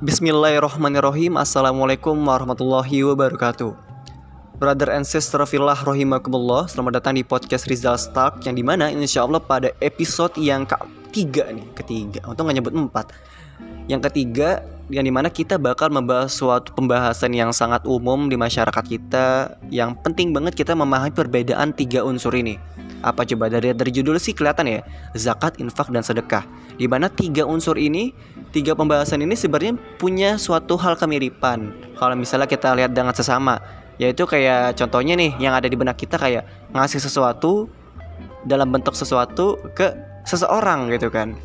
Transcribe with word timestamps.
Bismillahirrahmanirrahim. 0.00 1.36
Assalamualaikum 1.36 2.16
warahmatullahi 2.16 3.04
wabarakatuh. 3.04 3.76
Brother 4.56 4.96
and 4.96 5.04
sister 5.04 5.44
fillah 5.44 5.76
rahimakumullah 5.76 6.72
Selamat 6.72 7.04
datang 7.04 7.20
di 7.20 7.24
podcast 7.24 7.68
Rizal 7.68 8.00
Stark 8.00 8.40
Yang 8.48 8.54
di 8.60 8.64
mana 8.64 8.88
insya 8.88 9.28
Allah 9.28 9.44
pada 9.44 9.72
episode 9.84 10.32
yang 10.40 10.64
ketiga 10.64 11.52
nih 11.52 11.68
Ketiga, 11.76 12.24
untung 12.24 12.48
gak 12.48 12.56
nyebut 12.56 12.72
empat. 12.72 13.12
Yang 13.92 14.08
ketiga 14.08 14.64
yang 14.88 15.04
di 15.04 15.12
mana 15.12 15.28
kita 15.28 15.60
bakal 15.60 15.92
membahas 15.92 16.32
suatu 16.32 16.72
pembahasan 16.72 17.36
yang 17.36 17.52
sangat 17.52 17.84
umum 17.84 18.32
di 18.32 18.40
masyarakat 18.40 18.84
kita 18.88 19.52
Yang 19.68 20.00
penting 20.00 20.32
banget 20.32 20.56
kita 20.56 20.72
memahami 20.72 21.12
perbedaan 21.12 21.76
tiga 21.76 22.08
unsur 22.08 22.32
ini. 22.32 22.56
Apa 23.04 23.28
coba? 23.28 23.52
Dari 23.52 23.76
dari 23.76 23.92
judul 23.92 24.16
sih 24.16 24.32
kelihatan 24.32 24.64
ya 24.64 24.80
zakat 25.12 25.60
infak 25.60 25.92
dan 25.92 26.00
sedekah. 26.00 26.44
Di 26.76 26.88
mana 26.88 27.12
tiga 27.12 27.44
unsur 27.44 27.76
ini 27.76 28.12
tiga 28.50 28.74
pembahasan 28.74 29.22
ini 29.22 29.38
sebenarnya 29.38 29.78
punya 29.98 30.36
suatu 30.36 30.74
hal 30.78 30.98
kemiripan. 30.98 31.70
Kalau 31.98 32.14
misalnya 32.18 32.50
kita 32.50 32.74
lihat 32.74 32.94
dengan 32.94 33.14
sesama 33.14 33.58
yaitu 34.00 34.24
kayak 34.24 34.80
contohnya 34.80 35.12
nih 35.12 35.36
yang 35.36 35.52
ada 35.52 35.68
di 35.68 35.76
benak 35.76 36.00
kita 36.00 36.16
kayak 36.16 36.48
ngasih 36.72 37.04
sesuatu 37.04 37.68
dalam 38.48 38.72
bentuk 38.72 38.96
sesuatu 38.96 39.60
ke 39.76 39.92
seseorang 40.24 40.88
gitu 40.90 41.12
kan. 41.12 41.36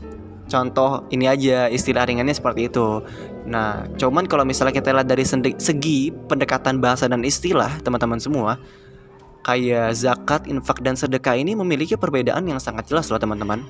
Contoh 0.45 1.03
ini 1.11 1.25
aja 1.27 1.67
istilah 1.67 2.07
ringannya 2.07 2.31
seperti 2.31 2.69
itu. 2.71 3.03
Nah 3.49 3.83
cuman 3.99 4.23
kalau 4.29 4.47
misalnya 4.47 4.71
kita 4.71 4.95
lihat 4.95 5.09
dari 5.09 5.25
segi 5.59 6.15
pendekatan 6.31 6.79
bahasa 6.79 7.11
dan 7.11 7.25
istilah 7.27 7.81
teman-teman 7.83 8.21
semua 8.23 8.55
kayak 9.45 9.93
zakat, 9.93 10.49
infak 10.49 10.81
dan 10.81 10.97
sedekah 10.97 11.37
ini 11.37 11.53
memiliki 11.53 11.93
perbedaan 11.93 12.49
yang 12.49 12.57
sangat 12.57 12.89
jelas 12.89 13.11
loh 13.13 13.21
teman-teman. 13.21 13.61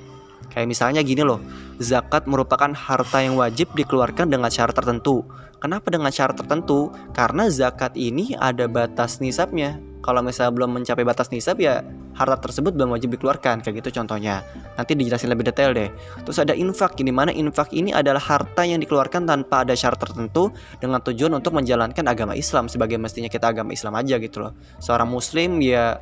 Kayak 0.52 0.68
misalnya 0.70 1.00
gini 1.04 1.22
loh, 1.22 1.42
zakat 1.78 2.24
merupakan 2.24 2.70
harta 2.72 3.22
yang 3.22 3.36
wajib 3.36 3.70
dikeluarkan 3.76 4.30
dengan 4.30 4.48
syarat 4.48 4.74
tertentu. 4.76 5.26
Kenapa 5.60 5.88
dengan 5.88 6.12
syarat 6.12 6.36
tertentu? 6.36 6.92
Karena 7.16 7.48
zakat 7.48 7.96
ini 7.96 8.36
ada 8.36 8.68
batas 8.68 9.18
nisabnya. 9.18 9.80
Kalau 10.04 10.22
misalnya 10.22 10.54
belum 10.54 10.70
mencapai 10.80 11.02
batas 11.02 11.32
nisab 11.34 11.58
ya 11.58 11.82
harta 12.16 12.48
tersebut 12.48 12.72
belum 12.72 12.96
wajib 12.96 13.12
dikeluarkan 13.12 13.60
kayak 13.60 13.84
gitu 13.84 14.00
contohnya 14.00 14.40
nanti 14.80 14.96
dijelasin 14.96 15.28
lebih 15.28 15.52
detail 15.52 15.76
deh 15.76 15.92
terus 16.24 16.40
ada 16.40 16.56
infak 16.56 16.96
ini 16.98 17.12
mana 17.12 17.30
infak 17.30 17.70
ini 17.76 17.92
adalah 17.92 18.18
harta 18.18 18.64
yang 18.64 18.80
dikeluarkan 18.80 19.28
tanpa 19.28 19.68
ada 19.68 19.76
syarat 19.76 20.00
tertentu 20.00 20.48
dengan 20.80 21.04
tujuan 21.04 21.36
untuk 21.36 21.52
menjalankan 21.52 22.08
agama 22.08 22.32
Islam 22.32 22.72
sebagai 22.72 22.96
mestinya 22.96 23.28
kita 23.28 23.52
agama 23.52 23.76
Islam 23.76 23.94
aja 24.00 24.16
gitu 24.16 24.48
loh 24.48 24.56
seorang 24.80 25.12
muslim 25.12 25.60
ya 25.60 26.00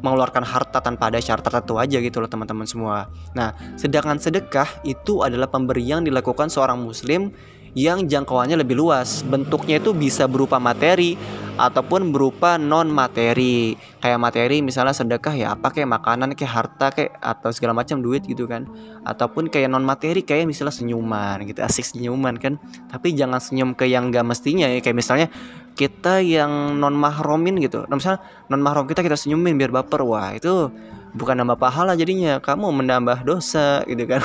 mengeluarkan 0.00 0.44
harta 0.46 0.78
tanpa 0.78 1.10
ada 1.10 1.18
syarat 1.18 1.42
tertentu 1.42 1.76
aja 1.78 1.98
gitu 1.98 2.22
loh 2.22 2.30
teman-teman 2.30 2.66
semua. 2.66 3.10
Nah, 3.34 3.54
sedangkan 3.74 4.18
sedekah 4.22 4.68
itu 4.86 5.22
adalah 5.26 5.50
pemberian 5.50 6.06
dilakukan 6.06 6.48
seorang 6.50 6.78
muslim 6.78 7.34
yang 7.78 8.10
jangkauannya 8.10 8.58
lebih 8.58 8.74
luas. 8.74 9.22
Bentuknya 9.22 9.78
itu 9.78 9.94
bisa 9.94 10.26
berupa 10.26 10.58
materi 10.58 11.14
ataupun 11.54 12.10
berupa 12.10 12.58
non 12.58 12.90
materi. 12.90 13.78
Kayak 14.02 14.18
materi 14.18 14.58
misalnya 14.66 14.90
sedekah 14.90 15.34
ya 15.38 15.54
apa 15.54 15.70
kayak 15.70 15.86
makanan 15.86 16.34
kayak 16.34 16.50
harta 16.50 16.90
kayak 16.90 17.14
atau 17.22 17.54
segala 17.54 17.78
macam 17.78 18.02
duit 18.02 18.26
gitu 18.26 18.50
kan. 18.50 18.66
Ataupun 19.06 19.46
kayak 19.46 19.70
non 19.70 19.86
materi 19.86 20.26
kayak 20.26 20.50
misalnya 20.50 20.74
senyuman 20.74 21.46
gitu, 21.46 21.62
asik 21.62 21.86
senyuman 21.86 22.34
kan. 22.34 22.58
Tapi 22.90 23.14
jangan 23.14 23.38
senyum 23.38 23.78
ke 23.78 23.86
yang 23.86 24.10
gak 24.10 24.26
mestinya 24.26 24.66
ya 24.66 24.82
kayak 24.82 24.98
misalnya 24.98 25.30
kita 25.78 26.18
yang 26.18 26.74
non 26.82 26.98
mahromin 26.98 27.62
gitu. 27.62 27.86
Nah, 27.86 27.94
misalnya 27.94 28.18
non 28.50 28.58
mahrom 28.58 28.90
kita 28.90 29.06
kita 29.06 29.14
senyumin 29.14 29.54
biar 29.54 29.70
baper. 29.70 30.02
Wah, 30.02 30.34
itu 30.34 30.74
bukan 31.14 31.38
nambah 31.38 31.54
pahala 31.62 31.94
jadinya, 31.94 32.42
kamu 32.42 32.74
menambah 32.82 33.22
dosa 33.22 33.86
gitu 33.86 34.02
kan. 34.10 34.18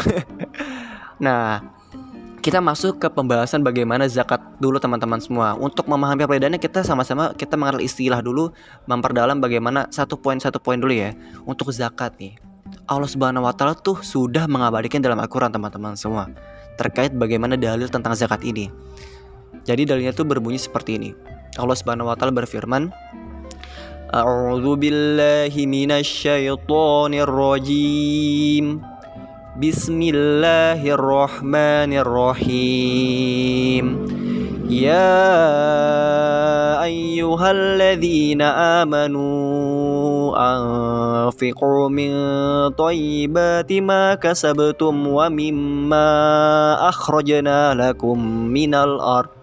nah, 1.26 1.62
kita 2.44 2.60
masuk 2.60 3.00
ke 3.00 3.08
pembahasan 3.08 3.64
bagaimana 3.64 4.04
zakat 4.12 4.44
dulu 4.60 4.76
teman-teman 4.76 5.16
semua. 5.24 5.56
Untuk 5.56 5.88
memahami 5.88 6.28
perbedaannya 6.28 6.60
kita 6.60 6.84
sama-sama 6.84 7.32
kita 7.32 7.56
mengenal 7.56 7.80
istilah 7.80 8.20
dulu, 8.20 8.52
memperdalam 8.84 9.40
bagaimana 9.40 9.88
satu 9.88 10.20
poin 10.20 10.44
satu 10.44 10.60
poin 10.60 10.76
dulu 10.76 10.92
ya. 10.92 11.16
Untuk 11.48 11.72
zakat 11.72 12.20
nih. 12.20 12.36
Allah 12.84 13.08
Subhanahu 13.08 13.48
wa 13.48 13.56
taala 13.56 13.80
tuh 13.80 14.04
sudah 14.04 14.44
mengabadikan 14.52 15.00
dalam 15.00 15.16
Al-Qur'an 15.24 15.56
teman-teman 15.56 15.96
semua 15.96 16.28
terkait 16.76 17.16
bagaimana 17.16 17.56
dalil 17.56 17.88
tentang 17.88 18.12
zakat 18.12 18.44
ini. 18.44 18.68
Jadi 19.64 19.88
dalilnya 19.88 20.12
tuh 20.12 20.28
berbunyi 20.28 20.60
seperti 20.60 21.00
ini. 21.00 21.16
Allah 21.56 21.80
Subhanahu 21.80 22.12
wa 22.12 22.16
taala 22.20 22.36
berfirman, 22.36 22.92
A'udzu 24.12 24.76
billahi 24.76 25.64
minasyaitonir 25.64 27.30
rajim. 27.32 28.93
بسم 29.54 30.02
الله 30.02 30.82
الرحمن 30.82 31.92
الرحيم 32.02 33.86
يا 34.66 35.14
أيها 36.84 37.52
الذين 37.52 38.42
آمنوا 38.82 40.34
أنفقوا 40.34 41.90
من 41.90 42.12
طيبات 42.74 43.72
ما 43.74 44.16
كسبتم 44.16 45.08
ومما 45.08 46.10
أخرجنا 46.90 47.74
لكم 47.74 48.18
من 48.50 48.76
الأرض 48.76 49.43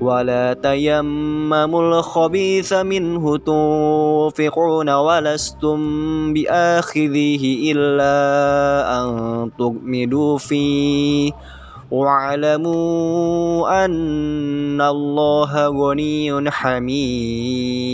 ولا 0.00 0.52
تيمموا 0.52 1.82
الخبيث 1.82 2.72
منه 2.72 3.38
تنفقون 3.38 4.88
ولستم 4.90 5.80
بآخذه 6.32 7.42
إلا 7.72 8.16
أن 8.98 9.06
تغمدوا 9.58 10.38
فيه 10.38 11.32
واعلموا 11.90 13.84
أن 13.84 14.80
الله 14.80 15.52
غني 15.68 16.50
حميد 16.50 17.86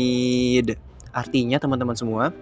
Artinya 1.12 1.60
teman-teman 1.60 1.93
semua 1.93 2.33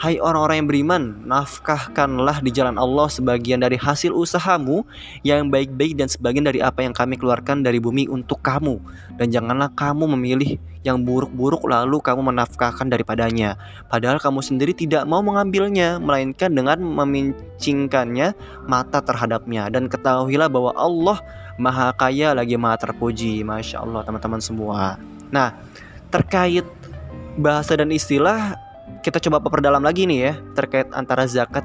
Hai 0.00 0.16
orang-orang 0.16 0.64
yang 0.64 0.68
beriman, 0.72 1.02
nafkahkanlah 1.28 2.40
di 2.40 2.48
jalan 2.48 2.80
Allah 2.80 3.04
sebagian 3.12 3.60
dari 3.60 3.76
hasil 3.76 4.16
usahamu 4.16 4.80
yang 5.28 5.52
baik-baik 5.52 5.92
dan 5.92 6.08
sebagian 6.08 6.48
dari 6.48 6.64
apa 6.64 6.80
yang 6.80 6.96
kami 6.96 7.20
keluarkan 7.20 7.60
dari 7.60 7.76
bumi 7.76 8.08
untuk 8.08 8.40
kamu. 8.40 8.80
Dan 9.20 9.28
janganlah 9.28 9.68
kamu 9.76 10.16
memilih 10.16 10.56
yang 10.88 11.04
buruk-buruk 11.04 11.68
lalu 11.68 12.00
kamu 12.00 12.32
menafkahkan 12.32 12.88
daripadanya. 12.88 13.60
Padahal 13.92 14.16
kamu 14.16 14.40
sendiri 14.40 14.72
tidak 14.72 15.04
mau 15.04 15.20
mengambilnya, 15.20 16.00
melainkan 16.00 16.48
dengan 16.56 16.80
memincingkannya 16.80 18.32
mata 18.64 19.04
terhadapnya. 19.04 19.68
Dan 19.68 19.92
ketahuilah 19.92 20.48
bahwa 20.48 20.72
Allah 20.80 21.20
maha 21.60 21.92
kaya 21.92 22.32
lagi 22.32 22.56
maha 22.56 22.88
terpuji. 22.88 23.44
Masya 23.44 23.84
Allah 23.84 24.00
teman-teman 24.08 24.40
semua. 24.40 24.96
Nah, 25.28 25.52
terkait 26.08 26.64
bahasa 27.36 27.76
dan 27.76 27.92
istilah 27.92 28.69
kita 29.00 29.16
coba 29.20 29.40
perdalam 29.40 29.80
lagi 29.80 30.04
nih 30.04 30.18
ya 30.28 30.32
terkait 30.52 30.88
antara 30.92 31.24
zakat 31.24 31.64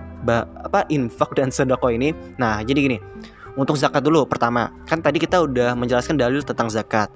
apa 0.63 0.87
infak 0.87 1.35
dan 1.35 1.51
sedekah 1.51 1.91
ini. 1.91 2.15
Nah, 2.39 2.63
jadi 2.63 2.79
gini. 2.79 2.99
Untuk 3.55 3.79
zakat 3.79 4.03
dulu 4.03 4.27
pertama, 4.27 4.67
kan 4.83 4.99
tadi 4.99 5.15
kita 5.15 5.39
udah 5.47 5.79
menjelaskan 5.79 6.19
dalil 6.19 6.43
tentang 6.43 6.67
zakat. 6.67 7.07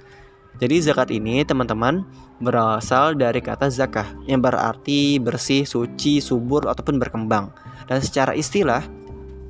Jadi 0.59 0.79
zakat 0.79 1.11
ini 1.11 1.43
teman-teman 1.43 2.07
berasal 2.39 3.11
dari 3.15 3.43
kata 3.43 3.67
zakah 3.67 4.07
yang 4.23 4.39
berarti 4.39 5.19
bersih, 5.19 5.67
suci, 5.67 6.23
subur 6.23 6.63
ataupun 6.63 6.95
berkembang. 6.95 7.51
Dan 7.91 7.99
secara 7.99 8.31
istilah 8.35 8.87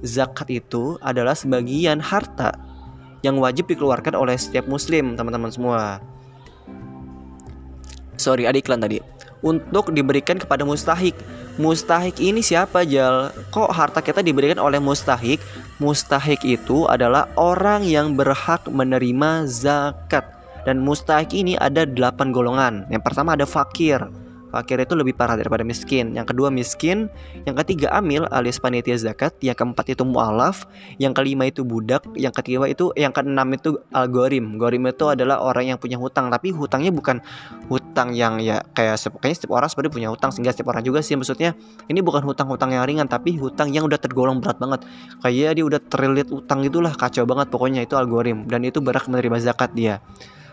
zakat 0.01 0.49
itu 0.49 0.97
adalah 1.05 1.37
sebagian 1.37 2.01
harta 2.01 2.57
yang 3.21 3.37
wajib 3.37 3.69
dikeluarkan 3.69 4.17
oleh 4.17 4.33
setiap 4.33 4.65
muslim, 4.65 5.13
teman-teman 5.13 5.53
semua. 5.53 6.01
Sorry, 8.17 8.49
ada 8.49 8.57
iklan 8.57 8.81
tadi 8.81 9.18
untuk 9.39 9.91
diberikan 9.95 10.39
kepada 10.39 10.63
mustahik. 10.67 11.15
Mustahik 11.59 12.19
ini 12.23 12.39
siapa 12.39 12.87
Jal? 12.87 13.35
Kok 13.51 13.71
harta 13.71 13.99
kita 13.99 14.23
diberikan 14.23 14.59
oleh 14.59 14.79
mustahik? 14.79 15.43
Mustahik 15.79 16.39
itu 16.47 16.87
adalah 16.87 17.27
orang 17.35 17.83
yang 17.83 18.15
berhak 18.15 18.63
menerima 18.67 19.47
zakat. 19.47 20.23
Dan 20.63 20.83
mustahik 20.83 21.31
ini 21.35 21.55
ada 21.59 21.83
delapan 21.87 22.31
golongan. 22.31 22.73
Yang 22.91 23.03
pertama 23.03 23.35
ada 23.35 23.47
fakir. 23.47 23.99
Fakir 24.49 24.81
itu 24.81 24.97
lebih 24.97 25.13
parah 25.13 25.37
daripada 25.37 25.61
miskin. 25.61 26.17
Yang 26.17 26.33
kedua 26.33 26.49
miskin, 26.49 27.09
yang 27.45 27.53
ketiga 27.61 27.93
amil 27.93 28.25
alias 28.33 28.57
panitia 28.57 28.97
zakat, 28.97 29.37
yang 29.45 29.53
keempat 29.53 29.93
itu 29.93 30.01
mualaf, 30.01 30.65
yang 30.97 31.13
kelima 31.13 31.45
itu 31.45 31.61
budak, 31.61 32.05
yang 32.17 32.33
ketiga 32.33 32.65
itu 32.65 32.89
yang 32.97 33.13
keenam 33.13 33.53
itu 33.53 33.77
algorim. 33.93 34.57
Gorim 34.57 34.89
itu 34.89 35.05
adalah 35.05 35.41
orang 35.45 35.75
yang 35.75 35.77
punya 35.77 36.01
hutang, 36.01 36.33
tapi 36.33 36.49
hutangnya 36.49 36.89
bukan 36.89 37.21
hutang 37.69 38.17
yang 38.17 38.41
ya 38.41 38.65
kayak 38.73 38.97
kayaknya 39.21 39.37
setiap 39.37 39.53
orang 39.53 39.69
sebenarnya 39.69 39.93
punya 39.93 40.09
hutang 40.09 40.29
sehingga 40.33 40.51
setiap 40.51 40.73
orang 40.73 40.81
juga 40.81 40.99
sih 41.05 41.13
maksudnya 41.13 41.53
ini 41.85 42.01
bukan 42.01 42.25
hutang-hutang 42.25 42.73
yang 42.73 42.83
ringan 42.89 43.05
tapi 43.05 43.37
hutang 43.37 43.69
yang 43.69 43.85
udah 43.85 44.01
tergolong 44.01 44.41
berat 44.41 44.57
banget. 44.57 44.81
Kayak 45.21 45.51
dia 45.57 45.65
udah 45.65 45.79
terlilit 45.85 46.29
utang 46.33 46.65
itulah 46.65 46.93
kacau 46.97 47.23
banget 47.29 47.47
pokoknya 47.53 47.85
itu 47.85 47.93
algorim 47.93 48.49
dan 48.49 48.65
itu 48.65 48.81
berhak 48.81 49.05
menerima 49.05 49.37
zakat 49.39 49.71
dia. 49.77 50.01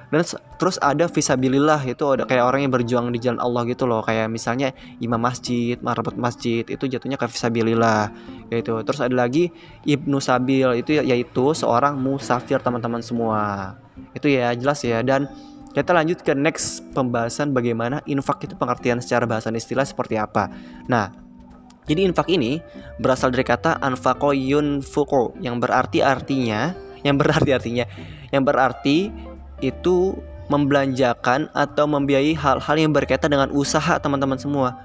Dan 0.07 0.23
terus 0.63 0.79
ada 0.79 1.11
visabilillah 1.11 1.83
itu 1.83 2.05
ada 2.07 2.23
kayak 2.31 2.45
orang 2.47 2.61
yang 2.63 2.73
berjuang 2.73 3.11
di 3.11 3.19
jalan 3.19 3.43
Allah 3.43 3.67
gitu 3.67 3.91
loh. 3.91 4.07
Kayak 4.07 4.31
misalnya 4.31 4.71
imam 5.03 5.19
masjid 5.19 5.75
marbot 5.83 6.15
masjid 6.15 6.63
itu 6.63 6.87
jatuhnya 6.87 7.19
ke 7.19 7.27
visabilillah 7.27 8.15
gitu. 8.55 8.87
Terus 8.87 9.01
ada 9.03 9.15
lagi 9.27 9.51
ibnu 9.83 10.23
sabil 10.23 10.79
itu 10.79 11.03
yaitu 11.03 11.45
seorang 11.59 11.99
musafir 11.99 12.63
teman-teman 12.63 13.03
semua. 13.03 13.75
Itu 14.15 14.31
ya 14.31 14.55
jelas 14.55 14.79
ya. 14.87 15.03
Dan 15.03 15.27
kita 15.75 15.91
lanjut 15.91 16.23
ke 16.23 16.33
next 16.39 16.87
pembahasan 16.95 17.51
bagaimana 17.51 17.99
infak 18.07 18.47
itu 18.47 18.55
pengertian 18.55 19.03
secara 19.03 19.27
bahasa 19.27 19.51
istilah 19.51 19.85
seperti 19.85 20.15
apa. 20.17 20.49
Nah 20.87 21.11
jadi 21.87 22.07
infak 22.07 22.31
ini 22.31 22.63
berasal 23.03 23.35
dari 23.35 23.43
kata 23.43 23.83
anfakoyun 23.83 24.87
fuko 24.87 25.35
yang 25.43 25.59
berarti 25.59 25.99
artinya 25.99 26.75
yang 27.03 27.19
berarti 27.19 27.51
artinya 27.55 27.85
yang 28.35 28.43
berarti 28.43 29.11
itu 29.61 30.17
membelanjakan 30.47 31.51
atau 31.51 31.85
membiayai 31.91 32.39
hal-hal 32.39 32.77
yang 32.79 32.95
berkaitan 32.95 33.35
dengan 33.35 33.51
usaha 33.51 33.99
teman-teman 33.99 34.39
semua. 34.39 34.79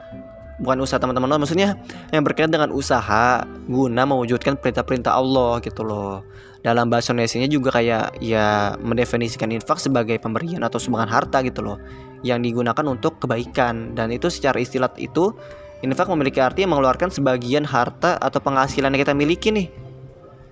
Bukan 0.61 0.77
usaha 0.85 1.01
teman-teman 1.01 1.41
maksudnya 1.41 1.73
yang 2.13 2.21
berkaitan 2.21 2.53
dengan 2.53 2.69
usaha 2.69 3.45
guna 3.65 4.05
mewujudkan 4.05 4.57
perintah-perintah 4.57 5.13
Allah 5.13 5.57
gitu 5.61 5.81
loh. 5.81 6.21
Dalam 6.61 6.93
bahasa 6.93 7.13
Indonesia 7.17 7.49
juga 7.49 7.81
kayak 7.81 8.21
ya 8.21 8.77
mendefinisikan 8.77 9.49
infak 9.49 9.81
sebagai 9.81 10.21
pemberian 10.21 10.61
atau 10.61 10.77
sumbangan 10.77 11.09
harta 11.09 11.41
gitu 11.41 11.65
loh 11.65 11.81
yang 12.21 12.45
digunakan 12.45 12.85
untuk 12.85 13.17
kebaikan. 13.17 13.97
Dan 13.97 14.13
itu 14.13 14.29
secara 14.29 14.61
istilah 14.61 14.93
itu 15.01 15.33
infak 15.81 16.05
memiliki 16.13 16.37
arti 16.37 16.61
yang 16.61 16.77
mengeluarkan 16.77 17.09
sebagian 17.09 17.65
harta 17.65 18.21
atau 18.21 18.37
penghasilan 18.37 18.93
yang 18.93 19.01
kita 19.01 19.17
miliki 19.17 19.49
nih 19.49 19.73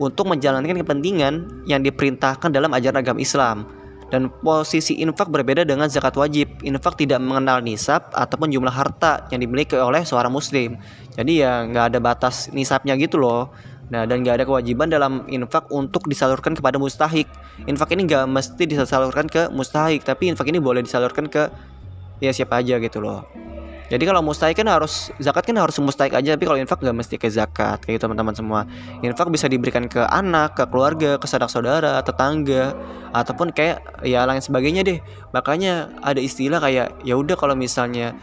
untuk 0.01 0.33
menjalankan 0.33 0.73
kepentingan 0.73 1.33
yang 1.69 1.85
diperintahkan 1.85 2.49
dalam 2.49 2.73
ajaran 2.73 3.05
agama 3.05 3.21
Islam 3.21 3.78
dan 4.09 4.33
posisi 4.41 4.97
infak 4.99 5.29
berbeda 5.29 5.65
dengan 5.65 5.85
zakat 5.89 6.17
wajib. 6.17 6.49
Infak 6.65 6.97
tidak 6.97 7.21
mengenal 7.21 7.61
nisab 7.61 8.09
ataupun 8.13 8.49
jumlah 8.49 8.73
harta 8.73 9.29
yang 9.29 9.41
dimiliki 9.41 9.77
oleh 9.77 10.01
seorang 10.01 10.33
muslim. 10.33 10.77
Jadi 11.13 11.45
ya 11.45 11.65
nggak 11.65 11.95
ada 11.95 11.99
batas 12.01 12.49
nisabnya 12.53 12.97
gitu 12.97 13.21
loh. 13.21 13.53
Nah 13.89 14.05
dan 14.05 14.21
nggak 14.21 14.41
ada 14.41 14.45
kewajiban 14.45 14.89
dalam 14.89 15.25
infak 15.29 15.69
untuk 15.73 16.05
disalurkan 16.09 16.53
kepada 16.53 16.77
mustahik. 16.77 17.29
Infak 17.65 17.93
ini 17.93 18.05
nggak 18.09 18.25
mesti 18.29 18.63
disalurkan 18.65 19.25
ke 19.29 19.49
mustahik, 19.53 20.05
tapi 20.05 20.29
infak 20.29 20.49
ini 20.49 20.61
boleh 20.61 20.85
disalurkan 20.85 21.29
ke 21.29 21.49
ya 22.21 22.33
siapa 22.33 22.61
aja 22.61 22.77
gitu 22.77 23.01
loh. 23.01 23.25
Jadi 23.89 24.03
kalau 24.05 24.21
mustahik 24.21 24.61
kan 24.61 24.69
harus 24.69 25.09
zakat 25.17 25.49
kan 25.49 25.57
harus 25.57 25.73
mustahik 25.81 26.13
aja, 26.13 26.37
tapi 26.37 26.45
kalau 26.45 26.61
infak 26.61 26.77
nggak 26.77 26.93
mesti 26.93 27.15
ke 27.17 27.25
zakat 27.25 27.81
kayak 27.81 27.97
gitu 27.97 28.05
teman-teman 28.05 28.37
semua. 28.37 28.61
Infak 29.01 29.33
bisa 29.33 29.49
diberikan 29.49 29.89
ke 29.89 30.05
anak, 30.13 30.53
ke 30.53 30.63
keluarga, 30.69 31.17
ke 31.17 31.25
saudara-saudara, 31.25 32.05
tetangga, 32.05 32.77
ataupun 33.17 33.49
kayak 33.49 33.81
ya 34.05 34.29
lain 34.29 34.45
sebagainya 34.45 34.85
deh. 34.85 35.01
Makanya 35.33 35.89
ada 36.05 36.21
istilah 36.21 36.61
kayak 36.61 37.01
ya 37.01 37.17
udah 37.17 37.33
kalau 37.33 37.57
misalnya 37.57 38.13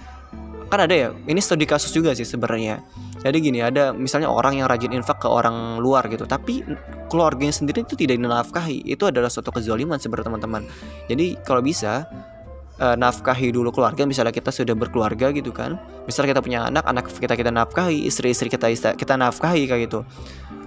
kan 0.70 0.82
ada 0.82 0.94
ya, 0.94 1.08
ini 1.26 1.38
studi 1.38 1.66
kasus 1.66 1.90
juga 1.94 2.14
sih 2.14 2.26
sebenarnya. 2.26 2.82
Jadi 3.22 3.38
gini, 3.42 3.58
ada 3.58 3.90
misalnya 3.90 4.30
orang 4.30 4.58
yang 4.62 4.70
rajin 4.70 4.94
infak 4.94 5.18
ke 5.22 5.26
orang 5.30 5.82
luar 5.82 6.06
gitu, 6.06 6.26
tapi 6.30 6.62
keluarganya 7.10 7.54
sendiri 7.54 7.82
itu 7.82 7.98
tidak 7.98 8.18
dinafkahi. 8.18 8.86
Itu 8.86 9.10
adalah 9.10 9.30
suatu 9.30 9.50
kezaliman 9.50 9.98
sebenarnya 9.98 10.30
teman-teman. 10.30 10.62
Jadi 11.10 11.38
kalau 11.42 11.62
bisa 11.62 12.06
uh, 12.80 12.96
nafkahi 12.96 13.52
dulu 13.52 13.72
keluarga 13.72 14.04
misalnya 14.04 14.32
kita 14.32 14.52
sudah 14.52 14.72
berkeluarga 14.76 15.32
gitu 15.32 15.50
kan. 15.52 15.80
Misalnya 16.04 16.36
kita 16.36 16.42
punya 16.42 16.60
anak 16.68 16.84
anak 16.86 17.04
kita 17.10 17.34
kita 17.34 17.50
nafkahi 17.52 18.06
istri-istri 18.08 18.52
kita 18.52 18.72
kita 18.94 19.14
nafkahi 19.16 19.68
kayak 19.68 19.80
gitu. 19.90 20.00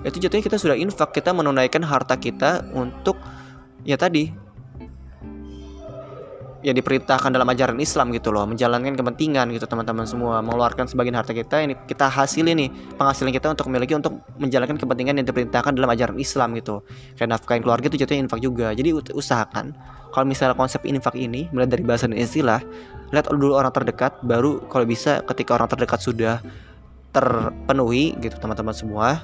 Itu 0.06 0.18
jatuhnya 0.20 0.44
kita 0.46 0.58
sudah 0.58 0.76
infak 0.80 1.12
kita 1.12 1.36
menunaikan 1.36 1.84
harta 1.84 2.16
kita 2.16 2.66
untuk 2.74 3.20
ya 3.84 3.96
tadi 3.96 4.49
ya 6.60 6.76
diperintahkan 6.76 7.32
dalam 7.32 7.48
ajaran 7.48 7.80
Islam 7.80 8.12
gitu 8.12 8.36
loh 8.36 8.44
menjalankan 8.44 9.00
kepentingan 9.00 9.48
gitu 9.56 9.64
teman-teman 9.64 10.04
semua 10.04 10.44
mengeluarkan 10.44 10.92
sebagian 10.92 11.16
harta 11.16 11.32
kita 11.32 11.64
ini 11.64 11.74
kita 11.88 12.12
hasil 12.12 12.44
ini 12.44 12.68
penghasilan 13.00 13.32
kita 13.32 13.56
untuk 13.56 13.72
memiliki 13.72 13.96
untuk 13.96 14.20
menjalankan 14.36 14.76
kepentingan 14.76 15.24
yang 15.24 15.28
diperintahkan 15.28 15.72
dalam 15.72 15.88
ajaran 15.88 16.20
Islam 16.20 16.52
gitu. 16.60 16.84
Kayak 17.16 17.40
nafkahin 17.40 17.64
keluarga 17.64 17.88
itu 17.88 17.98
jatuhnya 18.04 18.28
infak 18.28 18.40
juga. 18.44 18.76
Jadi 18.76 18.92
usahakan 18.92 19.72
kalau 20.12 20.26
misalnya 20.28 20.58
konsep 20.58 20.84
infak 20.84 21.16
ini 21.16 21.48
mulai 21.56 21.70
dari 21.70 21.86
bahasa 21.86 22.10
dan 22.10 22.20
istilah 22.20 22.60
lihat 23.10 23.30
dulu 23.30 23.56
orang 23.58 23.74
terdekat 23.74 24.20
baru 24.22 24.62
kalau 24.68 24.86
bisa 24.86 25.24
ketika 25.32 25.56
orang 25.58 25.70
terdekat 25.70 26.02
sudah 26.02 26.44
terpenuhi 27.10 28.14
gitu 28.22 28.38
teman-teman 28.38 28.74
semua 28.76 29.22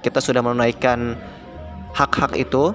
kita 0.00 0.20
sudah 0.24 0.40
menunaikan 0.40 1.16
hak-hak 1.92 2.32
itu 2.36 2.72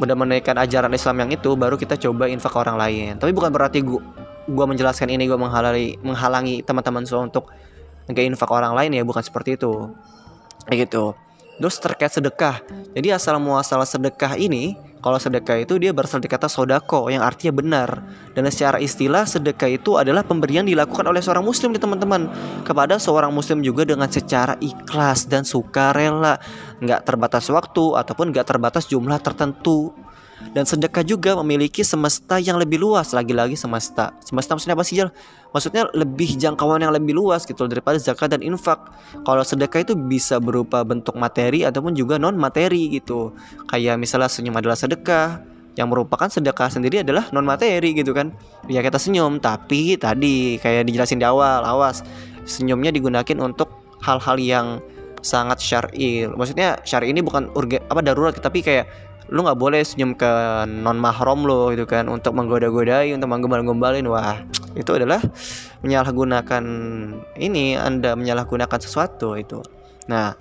sudah 0.00 0.16
menunaikan 0.16 0.56
ajaran 0.56 0.88
Islam 0.96 1.16
yang 1.20 1.30
itu 1.36 1.50
baru 1.52 1.76
kita 1.76 2.00
coba 2.00 2.24
infak 2.32 2.56
orang 2.56 2.80
lain. 2.80 3.20
Tapi 3.20 3.36
bukan 3.36 3.52
berarti 3.52 3.84
gua 3.84 4.00
gua 4.48 4.64
menjelaskan 4.64 5.12
ini 5.12 5.28
gua 5.28 5.36
menghalangi 5.36 6.00
menghalangi 6.00 6.64
teman-teman 6.64 7.04
semua 7.04 7.28
untuk 7.28 7.52
nggak 8.08 8.24
infak 8.32 8.48
orang 8.48 8.72
lain 8.72 8.96
ya 8.96 9.04
bukan 9.04 9.20
seperti 9.20 9.60
itu. 9.60 9.92
Kayak 10.64 10.88
gitu 10.88 11.12
terus 11.60 11.76
terkait 11.76 12.10
sedekah 12.10 12.64
jadi 12.96 13.20
asal 13.20 13.36
muasal 13.36 13.84
sedekah 13.84 14.34
ini 14.40 14.74
kalau 15.00 15.16
sedekah 15.16 15.64
itu 15.64 15.80
dia 15.80 15.96
berasal 15.96 16.20
dari 16.20 16.28
kata 16.28 16.44
sodako 16.44 17.08
yang 17.08 17.24
artinya 17.24 17.56
benar. 17.56 17.88
Dan 18.36 18.44
secara 18.52 18.76
istilah 18.76 19.24
sedekah 19.24 19.72
itu 19.72 19.96
adalah 19.96 20.20
pemberian 20.20 20.68
dilakukan 20.68 21.08
oleh 21.08 21.24
seorang 21.24 21.40
muslim 21.40 21.72
nih 21.72 21.80
teman-teman 21.80 22.28
kepada 22.68 23.00
seorang 23.00 23.32
muslim 23.32 23.64
juga 23.64 23.88
dengan 23.88 24.12
secara 24.12 24.60
ikhlas 24.60 25.24
dan 25.24 25.48
sukarela, 25.48 26.36
nggak 26.84 27.00
terbatas 27.08 27.48
waktu 27.48 27.96
ataupun 27.96 28.28
nggak 28.28 28.44
terbatas 28.44 28.84
jumlah 28.92 29.16
tertentu. 29.24 29.96
Dan 30.50 30.66
sedekah 30.66 31.06
juga 31.06 31.38
memiliki 31.38 31.86
semesta 31.86 32.40
yang 32.42 32.58
lebih 32.58 32.82
luas 32.82 33.14
lagi-lagi 33.14 33.54
semesta. 33.54 34.16
Semesta 34.24 34.56
maksudnya 34.56 34.74
apa 34.74 34.84
sih 34.84 34.96
Jal? 34.98 35.14
Maksudnya 35.54 35.86
lebih 35.94 36.34
jangkauan 36.38 36.82
yang 36.82 36.94
lebih 36.94 37.14
luas 37.14 37.46
gitu 37.46 37.70
daripada 37.70 38.00
zakat 38.00 38.34
dan 38.34 38.42
infak. 38.42 38.90
Kalau 39.22 39.42
sedekah 39.46 39.84
itu 39.86 39.94
bisa 39.94 40.42
berupa 40.42 40.82
bentuk 40.82 41.14
materi 41.14 41.62
ataupun 41.62 41.94
juga 41.94 42.18
non 42.18 42.34
materi 42.34 42.90
gitu. 42.90 43.34
Kayak 43.70 44.00
misalnya 44.02 44.30
senyum 44.30 44.58
adalah 44.58 44.78
sedekah, 44.78 45.42
yang 45.78 45.86
merupakan 45.86 46.26
sedekah 46.26 46.66
sendiri 46.66 47.06
adalah 47.06 47.30
non 47.30 47.46
materi 47.46 47.94
gitu 47.94 48.10
kan. 48.10 48.34
Ya 48.66 48.82
kita 48.82 48.98
senyum, 48.98 49.38
tapi 49.38 49.94
tadi 49.96 50.58
kayak 50.58 50.86
dijelasin 50.86 51.22
di 51.22 51.26
awal, 51.26 51.62
awas 51.62 52.02
senyumnya 52.48 52.90
digunakan 52.90 53.38
untuk 53.38 53.70
hal-hal 54.02 54.36
yang 54.40 54.66
sangat 55.20 55.60
syar'i. 55.60 56.26
Maksudnya 56.26 56.80
syar'i 56.82 57.12
ini 57.12 57.20
bukan 57.20 57.52
urgen 57.52 57.84
apa 57.92 58.00
darurat 58.00 58.32
tapi 58.34 58.64
kayak 58.64 58.88
lu 59.30 59.46
nggak 59.46 59.58
boleh 59.58 59.80
senyum 59.86 60.18
ke 60.18 60.26
non 60.66 60.98
mahrom 60.98 61.46
lo 61.46 61.70
gitu 61.70 61.86
kan 61.86 62.10
untuk 62.10 62.34
menggoda-godai 62.34 63.14
untuk 63.14 63.30
menggembal-gembalin 63.30 64.06
wah 64.10 64.42
itu 64.74 64.90
adalah 64.98 65.22
menyalahgunakan 65.86 66.64
ini 67.38 67.78
anda 67.78 68.18
menyalahgunakan 68.18 68.78
sesuatu 68.82 69.38
itu. 69.38 69.62
Nah 70.10 70.34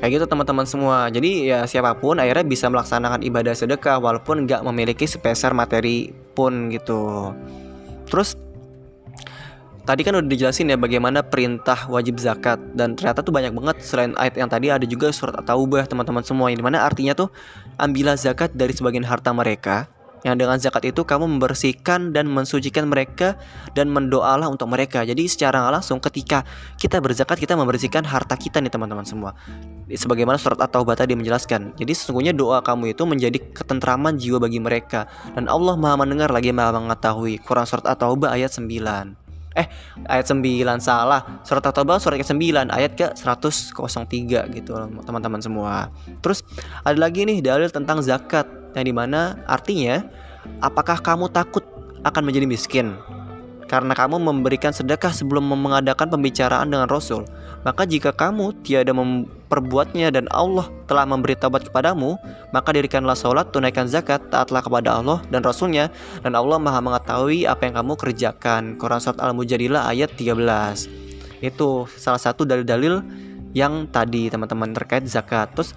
kayak 0.00 0.12
gitu 0.16 0.24
teman-teman 0.24 0.64
semua. 0.64 1.12
Jadi 1.12 1.52
ya 1.52 1.68
siapa 1.68 1.92
pun 2.00 2.16
akhirnya 2.16 2.48
bisa 2.48 2.72
melaksanakan 2.72 3.20
ibadah 3.20 3.52
sedekah 3.52 4.00
walaupun 4.00 4.48
nggak 4.48 4.64
memiliki 4.64 5.04
sepeser 5.04 5.52
materi 5.52 6.08
pun 6.32 6.72
gitu. 6.72 7.30
Terus 8.08 8.34
tadi 9.90 10.06
kan 10.06 10.14
udah 10.14 10.30
dijelasin 10.30 10.70
ya 10.70 10.78
bagaimana 10.78 11.18
perintah 11.18 11.90
wajib 11.90 12.22
zakat 12.22 12.62
dan 12.78 12.94
ternyata 12.94 13.26
tuh 13.26 13.34
banyak 13.34 13.50
banget 13.50 13.82
selain 13.82 14.14
ayat 14.14 14.38
yang 14.38 14.46
tadi 14.46 14.70
ada 14.70 14.86
juga 14.86 15.10
surat 15.10 15.34
at-taubah 15.34 15.90
teman-teman 15.90 16.22
semua 16.22 16.46
yang 16.46 16.62
di 16.62 16.66
mana 16.70 16.86
artinya 16.86 17.10
tuh 17.10 17.26
ambillah 17.74 18.14
zakat 18.14 18.54
dari 18.54 18.70
sebagian 18.70 19.02
harta 19.02 19.34
mereka 19.34 19.90
yang 20.22 20.36
dengan 20.36 20.60
zakat 20.60 20.84
itu 20.84 21.02
kamu 21.02 21.26
membersihkan 21.26 22.14
dan 22.14 22.28
mensucikan 22.28 22.86
mereka 22.86 23.40
dan 23.72 23.88
mendoalah 23.88 24.52
untuk 24.52 24.68
mereka. 24.68 25.00
Jadi 25.00 25.24
secara 25.24 25.72
langsung 25.72 25.96
ketika 25.96 26.44
kita 26.76 27.00
berzakat 27.00 27.40
kita 27.40 27.56
membersihkan 27.56 28.04
harta 28.04 28.36
kita 28.36 28.60
nih 28.60 28.68
teman-teman 28.68 29.08
semua. 29.08 29.32
Sebagaimana 29.88 30.36
surat 30.36 30.60
At-Taubah 30.60 30.92
tadi 30.92 31.16
menjelaskan. 31.16 31.72
Jadi 31.80 31.92
sesungguhnya 31.96 32.36
doa 32.36 32.60
kamu 32.60 32.92
itu 32.92 33.08
menjadi 33.08 33.40
ketentraman 33.40 34.20
jiwa 34.20 34.44
bagi 34.44 34.60
mereka 34.60 35.08
dan 35.32 35.48
Allah 35.48 35.80
Maha 35.80 36.04
mendengar 36.04 36.28
lagi 36.28 36.52
Maha 36.52 36.76
mengetahui. 36.76 37.40
Quran 37.40 37.64
surat 37.64 37.88
At-Taubah 37.88 38.36
ayat 38.36 38.52
9 38.52 39.29
eh 39.58 39.66
ayat 40.06 40.26
9 40.30 40.42
salah. 40.78 41.42
Surat 41.42 41.64
At-Taubah 41.64 41.98
surat 41.98 42.18
ke-9 42.22 42.70
ayat 42.70 42.92
ke 42.94 43.06
103 43.14 44.06
gitu 44.54 44.70
teman-teman 45.02 45.40
semua. 45.42 45.90
Terus 46.22 46.46
ada 46.86 46.98
lagi 46.98 47.26
nih 47.26 47.42
dalil 47.42 47.70
tentang 47.70 47.98
zakat 48.02 48.46
yang 48.78 48.86
di 48.86 48.94
mana 48.94 49.42
artinya 49.50 50.06
apakah 50.62 51.02
kamu 51.02 51.28
takut 51.34 51.66
akan 52.06 52.22
menjadi 52.24 52.46
miskin 52.48 52.96
karena 53.70 53.94
kamu 53.94 54.18
memberikan 54.18 54.74
sedekah 54.74 55.14
sebelum 55.14 55.46
mengadakan 55.46 56.10
pembicaraan 56.10 56.74
dengan 56.74 56.90
Rasul. 56.90 57.22
Maka 57.62 57.86
jika 57.86 58.10
kamu 58.10 58.66
tiada 58.66 58.90
memperbuatnya 58.90 60.10
dan 60.10 60.26
Allah 60.34 60.66
telah 60.90 61.06
memberi 61.06 61.38
taubat 61.38 61.70
kepadamu, 61.70 62.18
maka 62.50 62.74
dirikanlah 62.74 63.14
sholat, 63.14 63.54
tunaikan 63.54 63.86
zakat, 63.86 64.26
taatlah 64.34 64.58
kepada 64.58 64.98
Allah 64.98 65.22
dan 65.30 65.46
Rasulnya, 65.46 65.86
dan 66.26 66.34
Allah 66.34 66.58
maha 66.58 66.82
mengetahui 66.82 67.46
apa 67.46 67.70
yang 67.70 67.78
kamu 67.78 67.94
kerjakan. 67.94 68.74
Quran 68.74 68.98
Surat 68.98 69.22
Al-Mujadilah 69.22 69.86
ayat 69.86 70.18
13 70.18 70.34
Itu 71.38 71.86
salah 71.94 72.18
satu 72.18 72.42
dalil-dalil 72.42 73.06
yang 73.54 73.86
tadi 73.94 74.30
teman-teman 74.30 74.70
terkait 74.70 75.06
zakat 75.10 75.50
Terus 75.54 75.74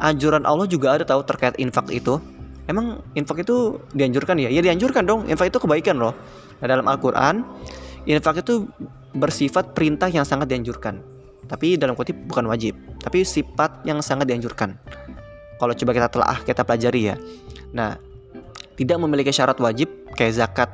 anjuran 0.00 0.44
Allah 0.48 0.64
juga 0.64 0.96
ada 0.96 1.04
tahu 1.08 1.24
terkait 1.24 1.56
infak 1.56 1.88
itu 1.88 2.20
emang 2.68 3.00
infak 3.12 3.44
itu 3.44 3.80
dianjurkan 3.92 4.40
ya? 4.40 4.48
Ya 4.48 4.60
dianjurkan 4.64 5.04
dong. 5.04 5.28
Infak 5.28 5.52
itu 5.52 5.58
kebaikan 5.60 6.00
loh. 6.00 6.14
Nah, 6.64 6.80
dalam 6.80 6.88
Al-Qur'an 6.88 7.44
infak 8.08 8.40
itu 8.40 8.64
bersifat 9.12 9.76
perintah 9.76 10.08
yang 10.08 10.24
sangat 10.24 10.48
dianjurkan. 10.48 11.04
Tapi 11.44 11.76
dalam 11.76 11.92
kutip 11.92 12.16
bukan 12.24 12.48
wajib, 12.48 12.72
tapi 13.04 13.20
sifat 13.20 13.84
yang 13.84 14.00
sangat 14.00 14.32
dianjurkan. 14.32 14.80
Kalau 15.60 15.76
coba 15.76 15.92
kita 15.92 16.08
telah 16.08 16.40
kita 16.40 16.64
pelajari 16.64 17.12
ya. 17.12 17.16
Nah, 17.76 18.00
tidak 18.80 18.96
memiliki 18.96 19.28
syarat 19.28 19.60
wajib 19.60 19.92
kayak 20.16 20.40
zakat. 20.40 20.72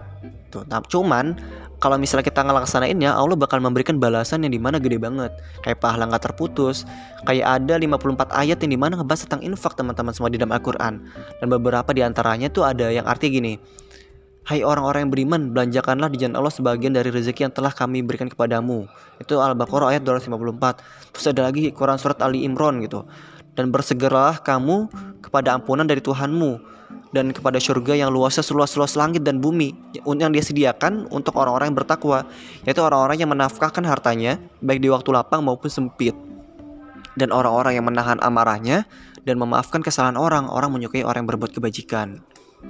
Tuh, 0.55 0.63
nah, 0.71 0.79
cuman 0.79 1.35
kalau 1.83 1.99
misalnya 1.99 2.23
kita 2.23 2.47
ngelaksanainnya 2.47 3.11
Allah 3.11 3.35
bakal 3.35 3.59
memberikan 3.59 3.99
balasan 3.99 4.47
yang 4.47 4.53
di 4.55 4.63
mana 4.63 4.77
gede 4.77 5.01
banget 5.01 5.33
kayak 5.65 5.81
pahala 5.81 6.07
nggak 6.07 6.29
terputus 6.29 6.85
kayak 7.25 7.63
ada 7.63 7.81
54 7.81 8.31
ayat 8.37 8.59
yang 8.61 8.73
di 8.77 8.79
mana 8.79 9.01
ngebahas 9.01 9.25
tentang 9.25 9.41
infak 9.47 9.79
teman-teman 9.81 10.13
semua 10.13 10.29
di 10.29 10.37
dalam 10.37 10.53
Al-Quran 10.53 11.01
dan 11.41 11.47
beberapa 11.49 11.89
di 11.97 12.05
antaranya 12.05 12.53
tuh 12.53 12.69
ada 12.69 12.93
yang 12.93 13.09
arti 13.09 13.33
gini 13.33 13.57
Hai 14.51 14.67
orang-orang 14.67 15.07
yang 15.07 15.13
beriman, 15.15 15.41
belanjakanlah 15.55 16.11
di 16.11 16.27
jalan 16.27 16.35
Allah 16.35 16.51
sebagian 16.51 16.91
dari 16.91 17.15
rezeki 17.15 17.47
yang 17.47 17.55
telah 17.55 17.71
kami 17.71 18.03
berikan 18.03 18.27
kepadamu. 18.27 18.91
Itu 19.23 19.39
Al-Baqarah 19.39 19.95
ayat 19.95 20.03
254. 20.03 21.15
Terus 21.15 21.27
ada 21.31 21.47
lagi 21.47 21.71
Quran 21.71 21.95
surat 22.03 22.19
Ali 22.19 22.43
Imran 22.43 22.83
gitu. 22.83 23.07
Dan 23.55 23.71
bersegeralah 23.71 24.43
kamu 24.43 24.91
kepada 25.23 25.55
ampunan 25.55 25.87
dari 25.87 26.03
Tuhanmu 26.03 26.59
dan 27.15 27.31
kepada 27.31 27.63
surga 27.63 27.95
yang 27.95 28.11
luasnya 28.11 28.43
seluas-luas 28.43 28.99
langit 28.99 29.23
dan 29.23 29.39
bumi 29.39 29.71
yang 30.03 30.35
dia 30.35 30.43
sediakan 30.43 31.07
untuk 31.15 31.39
orang-orang 31.39 31.71
yang 31.71 31.79
bertakwa 31.79 32.27
yaitu 32.67 32.83
orang-orang 32.83 33.23
yang 33.23 33.31
menafkahkan 33.31 33.87
hartanya 33.87 34.43
baik 34.67 34.83
di 34.83 34.91
waktu 34.91 35.15
lapang 35.15 35.47
maupun 35.47 35.71
sempit 35.71 36.15
dan 37.15 37.31
orang-orang 37.31 37.79
yang 37.79 37.87
menahan 37.87 38.19
amarahnya 38.19 38.87
dan 39.23 39.39
memaafkan 39.39 39.83
kesalahan 39.83 40.19
orang 40.19 40.51
orang 40.51 40.71
menyukai 40.71 41.07
orang 41.07 41.27
yang 41.27 41.31
berbuat 41.35 41.51
kebajikan 41.55 42.23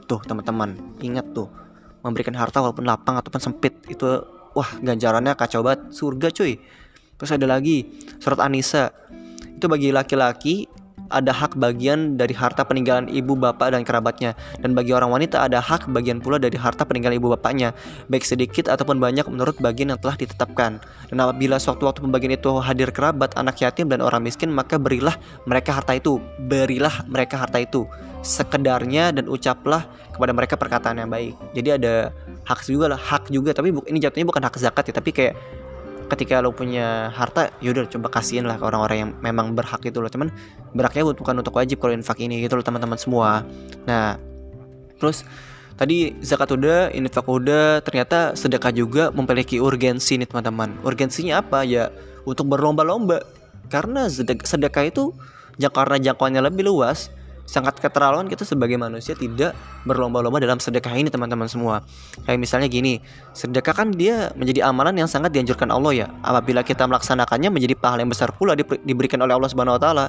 tuh 0.08 0.20
teman-teman 0.24 0.76
ingat 1.04 1.24
tuh 1.36 1.59
memberikan 2.00 2.34
harta 2.36 2.60
walaupun 2.64 2.84
lapang 2.84 3.16
ataupun 3.16 3.40
sempit. 3.40 3.76
Itu 3.88 4.24
wah 4.56 4.70
ganjarannya 4.80 5.36
kacau 5.36 5.64
banget. 5.64 5.92
Surga 5.92 6.28
cuy. 6.32 6.58
Terus 7.20 7.30
ada 7.36 7.46
lagi 7.46 7.84
surat 8.16 8.40
Anisa 8.40 8.92
itu 9.60 9.68
bagi 9.68 9.92
laki-laki 9.92 10.64
ada 11.10 11.34
hak 11.34 11.58
bagian 11.58 12.14
dari 12.16 12.32
harta 12.32 12.62
peninggalan 12.62 13.10
ibu 13.10 13.34
bapak 13.34 13.74
dan 13.74 13.82
kerabatnya. 13.82 14.38
Dan 14.62 14.72
bagi 14.72 14.94
orang 14.94 15.10
wanita 15.10 15.42
ada 15.42 15.58
hak 15.58 15.90
bagian 15.90 16.22
pula 16.22 16.38
dari 16.38 16.54
harta 16.56 16.86
peninggalan 16.86 17.18
ibu 17.18 17.34
bapaknya 17.34 17.74
baik 18.06 18.22
sedikit 18.22 18.70
ataupun 18.70 19.02
banyak 19.02 19.26
menurut 19.26 19.58
bagian 19.58 19.92
yang 19.92 20.00
telah 20.00 20.14
ditetapkan. 20.14 20.78
Dan 21.10 21.16
apabila 21.18 21.58
sewaktu-waktu 21.58 22.00
pembagian 22.06 22.32
itu 22.38 22.50
hadir 22.62 22.94
kerabat 22.94 23.34
anak 23.34 23.58
yatim 23.60 23.90
dan 23.90 24.00
orang 24.00 24.22
miskin 24.22 24.54
maka 24.54 24.78
berilah 24.78 25.18
mereka 25.44 25.74
harta 25.74 25.98
itu. 25.98 26.22
Berilah 26.46 27.04
mereka 27.10 27.42
harta 27.42 27.58
itu. 27.58 27.84
Sekedarnya 28.22 29.16
dan 29.16 29.26
ucaplah 29.26 29.84
kepada 30.14 30.30
mereka 30.30 30.54
perkataan 30.54 31.02
yang 31.02 31.10
baik. 31.10 31.34
Jadi 31.56 31.68
ada 31.80 32.14
hak 32.46 32.64
juga 32.64 32.94
lah 32.94 33.00
hak 33.00 33.28
juga. 33.28 33.50
Tapi 33.50 33.74
ini 33.90 33.98
jatuhnya 33.98 34.26
bukan 34.26 34.42
hak 34.46 34.56
zakat 34.56 34.88
ya 34.88 34.94
tapi 34.94 35.10
kayak 35.10 35.34
ketika 36.10 36.42
lo 36.42 36.50
punya 36.50 37.08
harta 37.14 37.54
yaudah 37.62 37.86
coba 37.86 38.10
kasihin 38.10 38.44
lah 38.44 38.58
ke 38.58 38.64
orang-orang 38.66 38.98
yang 39.06 39.10
memang 39.22 39.54
berhak 39.54 39.80
itu 39.86 40.02
loh. 40.02 40.10
Cuman 40.10 40.28
berhaknya 40.74 41.06
bukan 41.14 41.34
untuk 41.38 41.54
wajib 41.54 41.78
kalau 41.78 41.94
infak 41.94 42.18
ini 42.18 42.42
gitu 42.42 42.58
loh 42.58 42.64
teman-teman 42.66 42.98
semua. 42.98 43.46
Nah 43.86 44.18
terus 44.98 45.22
tadi 45.78 46.12
zakat 46.20 46.52
udah 46.52 46.92
infak 46.92 47.24
udah 47.24 47.80
ternyata 47.80 48.34
sedekah 48.34 48.72
juga 48.74 49.04
memiliki 49.14 49.62
urgensi 49.62 50.18
nih 50.18 50.28
teman-teman. 50.28 50.76
Urgensinya 50.82 51.40
apa? 51.40 51.62
Ya 51.62 51.94
untuk 52.26 52.50
berlomba-lomba. 52.50 53.22
Karena 53.70 54.10
sedekah 54.10 54.84
itu 54.90 55.14
karena 55.60 56.00
jangkauannya 56.00 56.42
lebih 56.42 56.66
luas 56.66 57.12
sangat 57.50 57.82
keterlaluan 57.82 58.30
kita 58.30 58.46
sebagai 58.46 58.78
manusia 58.78 59.18
tidak 59.18 59.58
berlomba-lomba 59.82 60.38
dalam 60.38 60.62
sedekah 60.62 60.94
ini 60.94 61.10
teman-teman 61.10 61.50
semua. 61.50 61.82
Kayak 62.22 62.38
misalnya 62.38 62.70
gini, 62.70 63.02
sedekah 63.34 63.74
kan 63.74 63.90
dia 63.90 64.30
menjadi 64.38 64.70
amalan 64.70 64.94
yang 64.94 65.10
sangat 65.10 65.34
dianjurkan 65.34 65.74
Allah 65.74 66.06
ya. 66.06 66.06
Apabila 66.22 66.62
kita 66.62 66.86
melaksanakannya 66.86 67.50
menjadi 67.50 67.74
pahala 67.74 68.06
yang 68.06 68.12
besar 68.14 68.30
pula 68.30 68.54
diberikan 68.86 69.18
oleh 69.26 69.34
Allah 69.34 69.50
Subhanahu 69.50 69.74
wa 69.74 69.82
taala. 69.82 70.06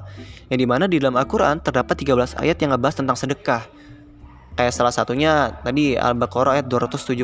Yang 0.54 0.60
di 0.62 0.68
mana 0.70 0.86
di 0.86 1.02
dalam 1.02 1.18
Al-Qur'an 1.18 1.58
terdapat 1.66 1.98
13 1.98 2.38
ayat 2.38 2.62
yang 2.62 2.78
ngebahas 2.78 3.02
tentang 3.02 3.18
sedekah. 3.18 3.66
Kayak 4.52 4.76
salah 4.76 4.92
satunya 4.92 5.56
tadi 5.64 5.96
Al-Baqarah 5.96 6.60
ayat 6.60 6.68
271 6.68 7.24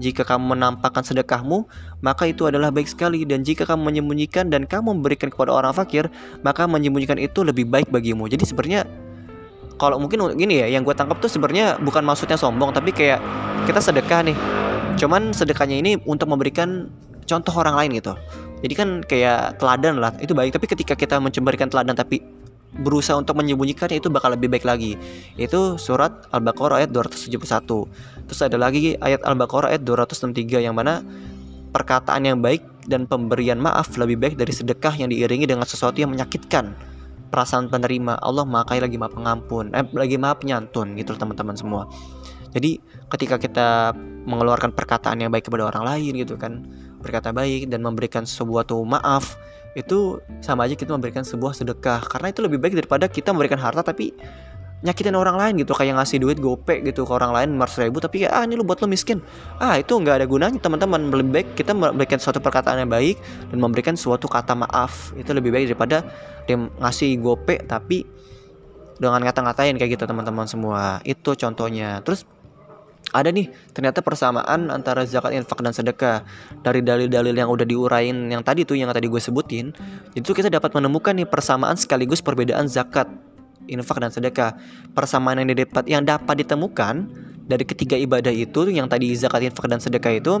Jika 0.00 0.24
kamu 0.24 0.56
menampakkan 0.56 1.04
sedekahmu 1.04 1.68
Maka 2.00 2.24
itu 2.24 2.48
adalah 2.48 2.72
baik 2.72 2.88
sekali 2.88 3.28
Dan 3.28 3.44
jika 3.44 3.68
kamu 3.68 3.92
menyembunyikan 3.92 4.48
dan 4.48 4.64
kamu 4.64 4.96
memberikan 4.96 5.28
kepada 5.28 5.52
orang 5.52 5.76
fakir 5.76 6.08
Maka 6.40 6.64
menyembunyikan 6.64 7.20
itu 7.20 7.44
lebih 7.44 7.68
baik 7.68 7.92
bagimu 7.92 8.32
Jadi 8.32 8.48
sebenarnya 8.48 8.88
kalau 9.78 9.96
mungkin 10.02 10.20
gini 10.34 10.60
ya 10.60 10.66
yang 10.68 10.82
gue 10.82 10.92
tangkap 10.92 11.22
tuh 11.22 11.30
sebenarnya 11.30 11.78
bukan 11.78 12.02
maksudnya 12.02 12.34
sombong 12.34 12.74
tapi 12.74 12.90
kayak 12.90 13.22
kita 13.64 13.78
sedekah 13.78 14.26
nih. 14.26 14.36
Cuman 14.98 15.30
sedekahnya 15.30 15.78
ini 15.78 16.02
untuk 16.04 16.26
memberikan 16.26 16.90
contoh 17.24 17.54
orang 17.54 17.78
lain 17.78 18.02
gitu. 18.02 18.18
Jadi 18.58 18.74
kan 18.74 18.88
kayak 19.06 19.62
teladan 19.62 20.02
lah 20.02 20.10
itu 20.18 20.34
baik. 20.34 20.50
Tapi 20.58 20.66
ketika 20.66 20.98
kita 20.98 21.22
mencemberikan 21.22 21.70
teladan 21.70 21.94
tapi 21.94 22.18
berusaha 22.82 23.16
untuk 23.16 23.38
menyembunyikan 23.38 23.88
itu 23.94 24.10
bakal 24.10 24.34
lebih 24.34 24.50
baik 24.50 24.66
lagi. 24.66 24.98
Itu 25.38 25.78
surat 25.78 26.26
Al-Baqarah 26.34 26.84
ayat 26.84 26.90
271 26.90 28.28
terus 28.28 28.40
ada 28.44 28.60
lagi 28.60 28.98
ayat 29.00 29.24
Al-Baqarah 29.24 29.72
ayat 29.72 29.86
263 29.86 30.66
yang 30.66 30.76
mana 30.76 31.00
perkataan 31.72 32.28
yang 32.28 32.38
baik 32.42 32.60
dan 32.88 33.04
pemberian 33.04 33.60
maaf 33.60 33.94
lebih 33.96 34.20
baik 34.20 34.34
dari 34.40 34.52
sedekah 34.52 34.96
yang 34.96 35.12
diiringi 35.12 35.48
dengan 35.48 35.64
sesuatu 35.64 36.00
yang 36.00 36.12
menyakitkan 36.12 36.72
perasaan 37.28 37.68
penerima. 37.68 38.18
Allah 38.20 38.44
makai 38.48 38.80
lagi 38.82 38.96
maaf 38.96 39.14
pengampun 39.14 39.70
eh 39.76 39.84
lagi 39.94 40.16
maaf 40.16 40.40
penyantun 40.42 40.96
gitu 40.96 41.14
teman-teman 41.14 41.54
semua. 41.54 41.86
Jadi 42.52 42.80
ketika 43.12 43.36
kita 43.36 43.92
mengeluarkan 44.24 44.72
perkataan 44.72 45.20
yang 45.20 45.30
baik 45.32 45.48
kepada 45.48 45.68
orang 45.68 45.84
lain 45.84 46.12
gitu 46.16 46.40
kan 46.40 46.64
berkata 46.98 47.30
baik 47.30 47.68
dan 47.68 47.84
memberikan 47.84 48.24
sebuah 48.24 48.66
tuh 48.66 48.82
maaf 48.82 49.36
itu 49.76 50.18
sama 50.42 50.66
aja 50.66 50.74
kita 50.74 50.90
memberikan 50.96 51.22
sebuah 51.22 51.54
sedekah. 51.54 52.02
Karena 52.08 52.32
itu 52.32 52.40
lebih 52.42 52.58
baik 52.58 52.74
daripada 52.74 53.06
kita 53.06 53.30
memberikan 53.36 53.60
harta 53.60 53.84
tapi 53.84 54.16
nyakitin 54.78 55.18
orang 55.18 55.34
lain 55.34 55.58
gitu 55.58 55.74
kayak 55.74 55.98
ngasih 55.98 56.22
duit 56.22 56.38
gope 56.38 56.78
gitu 56.86 57.02
ke 57.02 57.12
orang 57.12 57.34
lain 57.34 57.48
500 57.58 57.90
ribu 57.90 57.98
tapi 57.98 58.22
ya 58.22 58.30
ah 58.30 58.46
ini 58.46 58.54
lu 58.54 58.62
buat 58.62 58.78
lo 58.78 58.86
miskin. 58.86 59.18
Ah 59.58 59.74
itu 59.74 59.90
nggak 59.90 60.22
ada 60.22 60.26
gunanya 60.30 60.58
teman-teman. 60.62 61.10
Lebih 61.10 61.32
baik 61.34 61.48
kita 61.58 61.74
memberikan 61.74 62.22
suatu 62.22 62.38
perkataan 62.38 62.86
yang 62.86 62.90
baik 62.90 63.18
dan 63.50 63.58
memberikan 63.58 63.94
suatu 63.98 64.30
kata 64.30 64.54
maaf. 64.54 65.10
Itu 65.18 65.34
lebih 65.34 65.50
baik 65.50 65.74
daripada 65.74 66.06
dia 66.46 66.56
ngasih 66.56 67.18
gope 67.18 67.58
tapi 67.66 68.06
dengan 68.98 69.22
ngata-ngatain 69.26 69.74
kayak 69.78 69.98
gitu 69.98 70.04
teman-teman 70.06 70.46
semua. 70.46 71.02
Itu 71.02 71.34
contohnya. 71.34 71.98
Terus 72.06 72.22
ada 73.08 73.32
nih 73.32 73.48
ternyata 73.74 74.04
persamaan 74.04 74.70
antara 74.70 75.02
zakat 75.02 75.34
infak 75.34 75.58
dan 75.58 75.74
sedekah. 75.74 76.22
Dari 76.62 76.86
dalil-dalil 76.86 77.34
yang 77.34 77.50
udah 77.50 77.66
diurain 77.66 78.14
yang 78.30 78.46
tadi 78.46 78.62
tuh 78.62 78.78
yang 78.78 78.94
tadi 78.94 79.10
gue 79.10 79.18
sebutin 79.18 79.74
itu 80.14 80.30
kita 80.30 80.46
dapat 80.46 80.70
menemukan 80.70 81.18
nih 81.18 81.26
persamaan 81.26 81.74
sekaligus 81.74 82.22
perbedaan 82.22 82.70
zakat 82.70 83.10
infak 83.68 84.00
dan 84.02 84.10
sedekah. 84.10 84.56
Persamaan 84.96 85.44
yang 85.44 85.54
dapat 85.54 85.84
yang 85.86 86.02
dapat 86.02 86.42
ditemukan 86.42 86.94
dari 87.48 87.64
ketiga 87.64 87.96
ibadah 87.96 88.32
itu 88.32 88.68
yang 88.68 88.88
tadi 88.88 89.12
zakat, 89.14 89.44
infak 89.46 89.68
dan 89.68 89.80
sedekah 89.80 90.12
itu 90.16 90.34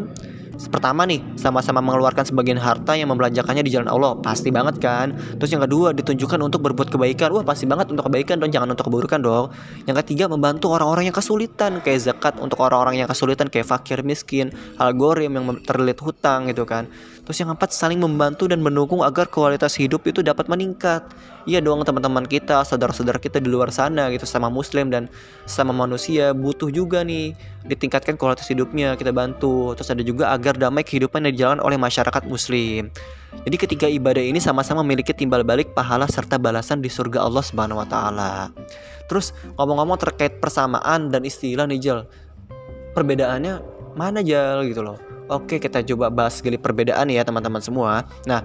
Pertama 0.66 1.06
nih, 1.06 1.22
sama-sama 1.38 1.78
mengeluarkan 1.78 2.26
sebagian 2.26 2.58
harta 2.58 2.98
yang 2.98 3.14
membelanjakannya 3.14 3.62
di 3.62 3.70
jalan 3.70 3.86
Allah. 3.86 4.18
Pasti 4.18 4.50
banget 4.50 4.82
kan? 4.82 5.14
Terus 5.38 5.54
yang 5.54 5.62
kedua, 5.62 5.94
ditunjukkan 5.94 6.42
untuk 6.42 6.66
berbuat 6.66 6.90
kebaikan. 6.90 7.30
Wah, 7.30 7.46
pasti 7.46 7.70
banget 7.70 7.94
untuk 7.94 8.10
kebaikan 8.10 8.42
dong, 8.42 8.50
jangan 8.50 8.74
untuk 8.74 8.90
keburukan 8.90 9.22
dong. 9.22 9.54
Yang 9.86 10.02
ketiga, 10.02 10.26
membantu 10.26 10.74
orang-orang 10.74 11.06
yang 11.06 11.14
kesulitan 11.14 11.78
kayak 11.78 12.02
zakat 12.02 12.34
untuk 12.42 12.58
orang-orang 12.58 12.98
yang 12.98 13.06
kesulitan 13.06 13.46
kayak 13.46 13.70
fakir 13.70 14.02
miskin, 14.02 14.50
algorim 14.82 15.38
yang 15.38 15.46
terlilit 15.62 16.02
hutang 16.02 16.50
gitu 16.50 16.66
kan. 16.66 16.90
Terus 17.28 17.44
yang 17.44 17.52
keempat, 17.52 17.76
saling 17.76 18.00
membantu 18.00 18.48
dan 18.48 18.64
mendukung 18.64 19.04
agar 19.04 19.28
kualitas 19.28 19.76
hidup 19.76 20.08
itu 20.08 20.24
dapat 20.24 20.48
meningkat. 20.48 21.04
Iya 21.44 21.60
dong 21.60 21.84
teman-teman 21.84 22.24
kita, 22.24 22.64
saudara-saudara 22.64 23.20
kita 23.20 23.36
di 23.36 23.52
luar 23.52 23.68
sana 23.68 24.08
gitu 24.08 24.24
sama 24.24 24.48
muslim 24.48 24.88
dan 24.88 25.12
sama 25.44 25.76
manusia 25.76 26.32
butuh 26.32 26.72
juga 26.72 27.04
nih 27.04 27.36
ditingkatkan 27.68 28.16
kualitas 28.16 28.48
hidupnya 28.48 28.96
kita 28.96 29.12
bantu. 29.12 29.76
Terus 29.76 29.92
ada 29.92 30.00
juga 30.00 30.32
agar 30.32 30.56
damai 30.56 30.80
kehidupan 30.80 31.28
yang 31.28 31.36
dijalankan 31.36 31.68
oleh 31.68 31.76
masyarakat 31.76 32.24
muslim. 32.24 32.88
Jadi 33.44 33.56
ketiga 33.60 33.92
ibadah 33.92 34.24
ini 34.24 34.40
sama-sama 34.40 34.80
memiliki 34.80 35.12
timbal 35.12 35.44
balik 35.44 35.76
pahala 35.76 36.08
serta 36.08 36.40
balasan 36.40 36.80
di 36.80 36.88
surga 36.88 37.28
Allah 37.28 37.44
Subhanahu 37.44 37.84
wa 37.84 37.88
taala. 37.92 38.48
Terus 39.04 39.36
ngomong-ngomong 39.60 40.00
terkait 40.00 40.40
persamaan 40.40 41.12
dan 41.12 41.28
istilah 41.28 41.68
nih 41.68 41.76
Jel. 41.76 42.00
Perbedaannya 42.96 43.77
mana 43.98 44.22
Jel? 44.22 44.70
Gitu 44.70 44.78
loh. 44.78 44.94
Oke, 45.26 45.58
kita 45.58 45.82
coba 45.82 46.08
bahas 46.08 46.38
sekali 46.38 46.56
perbedaan 46.56 47.10
ya 47.10 47.26
teman-teman 47.26 47.60
semua. 47.60 48.06
Nah, 48.24 48.40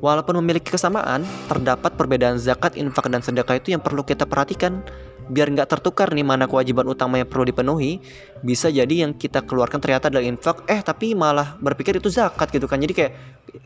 walaupun 0.00 0.40
memiliki 0.40 0.72
kesamaan, 0.72 1.22
terdapat 1.46 1.94
perbedaan 1.94 2.40
zakat, 2.40 2.74
infak, 2.74 3.06
dan 3.12 3.22
sedekah 3.22 3.60
itu 3.60 3.76
yang 3.76 3.82
perlu 3.84 4.02
kita 4.02 4.24
perhatikan. 4.24 4.82
Biar 5.28 5.52
nggak 5.52 5.68
tertukar 5.68 6.08
nih 6.16 6.24
mana 6.24 6.48
kewajiban 6.48 6.88
utama 6.88 7.20
yang 7.20 7.28
perlu 7.28 7.44
dipenuhi 7.44 8.00
bisa 8.40 8.72
jadi 8.72 9.04
yang 9.04 9.12
kita 9.12 9.44
keluarkan 9.44 9.76
ternyata 9.76 10.08
adalah 10.08 10.24
infak 10.24 10.64
eh 10.64 10.80
tapi 10.80 11.12
malah 11.12 11.60
berpikir 11.60 12.00
itu 12.00 12.08
zakat 12.08 12.48
gitu 12.48 12.64
kan. 12.64 12.80
Jadi 12.80 12.96
kayak 12.96 13.12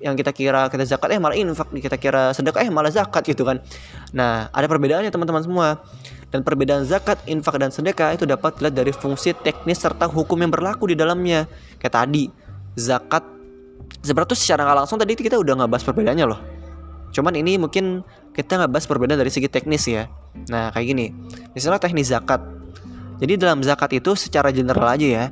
yang 0.03 0.19
kita 0.19 0.35
kira 0.35 0.67
kita 0.67 0.83
zakat 0.83 1.15
eh 1.15 1.23
malah 1.23 1.39
infak. 1.39 1.71
Kita 1.71 2.03
kira 2.03 2.35
sedekah 2.35 2.67
eh 2.67 2.71
malah 2.75 2.91
zakat 2.91 3.23
gitu 3.31 3.47
kan. 3.47 3.63
Nah 4.11 4.51
ada 4.51 4.67
perbedaannya 4.67 5.15
teman-teman 5.15 5.47
semua 5.47 5.87
Dan 6.33 6.41
perbedaan 6.41 6.89
zakat, 6.89 7.21
infak 7.29 7.61
dan 7.61 7.69
sedekah 7.69 8.17
itu 8.17 8.25
dapat 8.25 8.57
dilihat 8.57 8.73
dari 8.73 8.93
fungsi 8.93 9.37
teknis 9.37 9.85
serta 9.85 10.09
hukum 10.09 10.41
yang 10.41 10.49
berlaku 10.49 10.89
di 10.89 10.97
dalamnya. 10.97 11.45
Kayak 11.77 11.93
tadi, 12.03 12.33
zakat 12.73 13.21
sebenarnya 14.01 14.37
secara 14.37 14.65
nggak 14.65 14.79
langsung 14.85 14.99
tadi 14.99 15.13
kita 15.13 15.37
udah 15.37 15.63
nggak 15.63 15.71
bahas 15.71 15.85
perbedaannya 15.85 16.27
loh. 16.27 16.41
Cuman 17.13 17.37
ini 17.37 17.61
mungkin 17.61 18.01
kita 18.33 18.57
nggak 18.57 18.71
bahas 18.73 18.89
perbedaan 18.89 19.21
dari 19.21 19.29
segi 19.29 19.47
teknis 19.53 19.85
ya. 19.85 20.09
Nah 20.49 20.73
kayak 20.73 20.87
gini, 20.89 21.13
misalnya 21.53 21.79
teknis 21.79 22.09
zakat. 22.09 22.41
Jadi 23.21 23.39
dalam 23.39 23.61
zakat 23.63 23.93
itu 23.93 24.17
secara 24.17 24.51
general 24.51 24.89
aja 24.89 25.07
ya, 25.07 25.25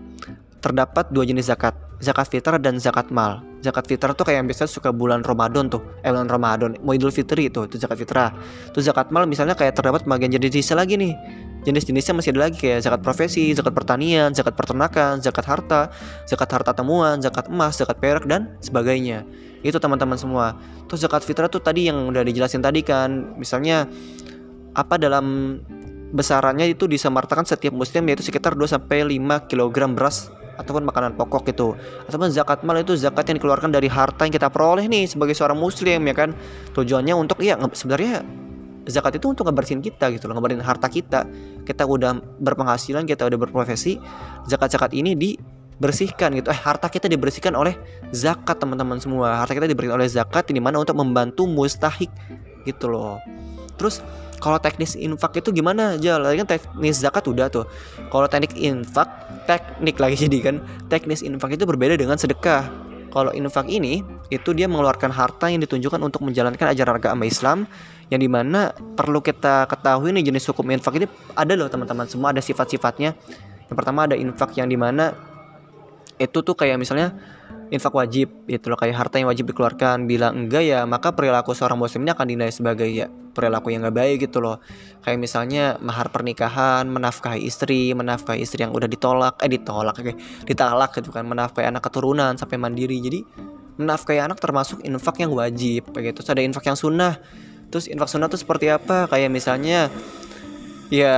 terdapat 0.60 1.08
dua 1.08 1.24
jenis 1.24 1.48
zakat, 1.48 1.72
zakat 2.00 2.28
fitrah 2.28 2.60
dan 2.60 2.76
zakat 2.76 3.08
mal. 3.08 3.40
Zakat 3.60 3.84
fitrah 3.84 4.16
tuh 4.16 4.24
kayak 4.24 4.40
yang 4.40 4.48
biasa 4.48 4.64
suka 4.64 4.88
bulan 4.88 5.20
Ramadan 5.20 5.68
tuh, 5.68 5.84
eh 6.00 6.08
bulan 6.08 6.28
Ramadan, 6.28 6.76
mau 6.80 6.96
Idul 6.96 7.12
Fitri 7.12 7.52
itu, 7.52 7.68
itu 7.68 7.76
zakat 7.76 8.00
fitrah. 8.00 8.32
Tuh 8.72 8.80
zakat 8.80 9.12
mal 9.12 9.28
misalnya 9.28 9.52
kayak 9.52 9.76
terdapat 9.76 10.08
bagian 10.08 10.32
jenis 10.32 10.72
lagi 10.72 10.96
nih. 10.96 11.12
Jenis-jenisnya 11.60 12.16
masih 12.16 12.32
ada 12.32 12.48
lagi 12.48 12.56
kayak 12.56 12.88
zakat 12.88 13.04
profesi, 13.04 13.52
zakat 13.52 13.76
pertanian, 13.76 14.32
zakat 14.32 14.56
peternakan, 14.56 15.20
zakat 15.20 15.44
harta, 15.44 15.92
zakat 16.24 16.48
harta 16.48 16.72
temuan, 16.72 17.20
zakat 17.20 17.52
emas, 17.52 17.76
zakat 17.76 18.00
perak 18.00 18.24
dan 18.24 18.56
sebagainya. 18.64 19.28
Itu 19.60 19.76
teman-teman 19.76 20.16
semua. 20.16 20.56
Tuh 20.88 20.96
zakat 20.96 21.20
fitrah 21.20 21.52
tuh 21.52 21.60
tadi 21.60 21.92
yang 21.92 22.08
udah 22.08 22.24
dijelasin 22.24 22.64
tadi 22.64 22.80
kan, 22.80 23.36
misalnya 23.36 23.84
apa 24.72 24.96
dalam 24.96 25.60
besarannya 26.16 26.72
itu 26.72 26.88
disamartakan 26.88 27.44
setiap 27.44 27.76
muslim 27.76 28.08
yaitu 28.08 28.24
sekitar 28.26 28.58
2 28.58 28.66
sampai 28.66 29.06
5 29.06 29.46
kg 29.46 29.76
beras 29.94 30.32
ataupun 30.60 30.84
makanan 30.84 31.16
pokok 31.16 31.48
gitu 31.48 31.72
ataupun 32.06 32.28
zakat 32.28 32.60
mal 32.62 32.76
itu 32.76 32.94
zakat 32.94 33.24
yang 33.32 33.40
dikeluarkan 33.40 33.72
dari 33.72 33.88
harta 33.88 34.28
yang 34.28 34.34
kita 34.36 34.52
peroleh 34.52 34.84
nih 34.86 35.08
sebagai 35.08 35.32
seorang 35.32 35.56
muslim 35.56 36.04
ya 36.04 36.14
kan? 36.14 36.36
Tujuannya 36.76 37.14
untuk 37.16 37.40
ya 37.40 37.56
sebenarnya 37.72 38.20
zakat 38.88 39.16
itu 39.16 39.26
untuk 39.32 39.48
ngebersihin 39.48 39.80
kita 39.80 40.12
gitu 40.12 40.28
loh 40.28 40.36
ngebersihin 40.36 40.64
harta 40.64 40.86
kita. 40.92 41.24
Kita 41.64 41.84
udah 41.88 42.20
berpenghasilan 42.40 43.08
kita 43.08 43.28
udah 43.28 43.38
berprofesi 43.40 43.96
zakat-zakat 44.44 44.92
ini 44.92 45.16
dibersihkan 45.16 46.36
gitu. 46.36 46.52
Eh 46.52 46.60
harta 46.60 46.92
kita 46.92 47.08
dibersihkan 47.08 47.56
oleh 47.56 47.76
zakat 48.12 48.60
teman-teman 48.60 49.00
semua. 49.00 49.40
Harta 49.40 49.56
kita 49.56 49.68
diberikan 49.70 49.96
oleh 49.96 50.08
zakat 50.08 50.48
ini 50.52 50.60
mana 50.60 50.80
untuk 50.82 50.98
membantu 50.98 51.48
mustahik 51.48 52.10
gitu 52.68 52.92
loh. 52.92 53.16
Terus 53.80 54.04
kalau 54.40 54.56
teknis 54.56 54.96
infak 54.96 55.36
itu 55.44 55.52
gimana 55.52 56.00
aja? 56.00 56.16
Lagi 56.16 56.40
kan 56.42 56.48
teknis 56.48 56.96
zakat 56.98 57.28
udah 57.28 57.52
tuh. 57.52 57.68
Kalau 58.08 58.24
teknik 58.24 58.56
infak, 58.56 59.06
teknik 59.44 60.00
lagi 60.00 60.16
jadi 60.26 60.38
kan. 60.40 60.56
Teknis 60.88 61.20
infak 61.20 61.54
itu 61.54 61.68
berbeda 61.68 61.94
dengan 62.00 62.16
sedekah. 62.16 62.72
Kalau 63.12 63.30
infak 63.36 63.68
ini 63.68 64.00
itu 64.32 64.50
dia 64.54 64.70
mengeluarkan 64.70 65.10
harta 65.10 65.50
yang 65.50 65.60
ditunjukkan 65.60 65.98
untuk 66.00 66.22
menjalankan 66.24 66.72
ajaran 66.72 66.94
agama 66.96 67.26
Islam 67.26 67.66
yang 68.06 68.22
di 68.22 68.30
mana 68.30 68.70
perlu 68.94 69.18
kita 69.18 69.66
ketahui 69.66 70.14
nih 70.14 70.30
jenis 70.30 70.46
hukum 70.50 70.66
infak 70.70 70.98
ini 70.98 71.06
ada 71.34 71.52
loh 71.58 71.66
teman-teman 71.66 72.06
semua 72.06 72.32
ada 72.32 72.40
sifat-sifatnya. 72.40 73.12
Yang 73.68 73.76
pertama 73.76 74.06
ada 74.06 74.16
infak 74.16 74.56
yang 74.56 74.70
di 74.70 74.78
mana 74.78 75.12
itu 76.16 76.38
tuh 76.40 76.54
kayak 76.56 76.80
misalnya 76.80 77.12
infak 77.70 77.94
wajib 77.94 78.28
itu 78.50 78.66
loh 78.66 78.74
kayak 78.74 78.98
harta 78.98 79.22
yang 79.22 79.30
wajib 79.30 79.46
dikeluarkan. 79.48 80.04
Bila 80.10 80.34
enggak 80.34 80.66
ya 80.66 80.82
maka 80.84 81.14
perilaku 81.14 81.54
seorang 81.54 81.78
muslim 81.78 82.02
ini 82.02 82.10
akan 82.12 82.26
dinilai 82.26 82.52
sebagai 82.52 82.90
ya 82.90 83.06
perilaku 83.08 83.70
yang 83.70 83.86
gak 83.86 83.96
baik 83.96 84.16
gitu 84.26 84.42
loh. 84.42 84.58
Kayak 85.06 85.18
misalnya 85.22 85.64
mahar 85.78 86.10
pernikahan 86.10 86.90
menafkahi 86.90 87.46
istri 87.46 87.94
menafkahi 87.94 88.42
istri 88.42 88.66
yang 88.66 88.74
udah 88.74 88.90
ditolak 88.90 89.38
eh 89.40 89.48
ditolak 89.48 89.94
kayak 89.96 90.18
ditalak 90.44 90.90
gitu 90.98 91.14
kan. 91.14 91.24
Menafkahi 91.24 91.70
anak 91.70 91.86
keturunan 91.86 92.34
sampai 92.34 92.58
mandiri. 92.58 92.98
Jadi 92.98 93.22
menafkahi 93.78 94.18
anak 94.20 94.42
termasuk 94.42 94.82
infak 94.82 95.22
yang 95.22 95.30
wajib 95.32 95.88
kayak 95.94 96.12
gitu. 96.12 96.26
Ada 96.26 96.42
infak 96.42 96.66
yang 96.66 96.76
sunnah. 96.76 97.22
Terus 97.70 97.86
infak 97.86 98.10
sunnah 98.10 98.26
tuh 98.26 98.42
seperti 98.42 98.66
apa? 98.66 99.06
Kayak 99.06 99.30
misalnya 99.30 99.86
ya 100.90 101.14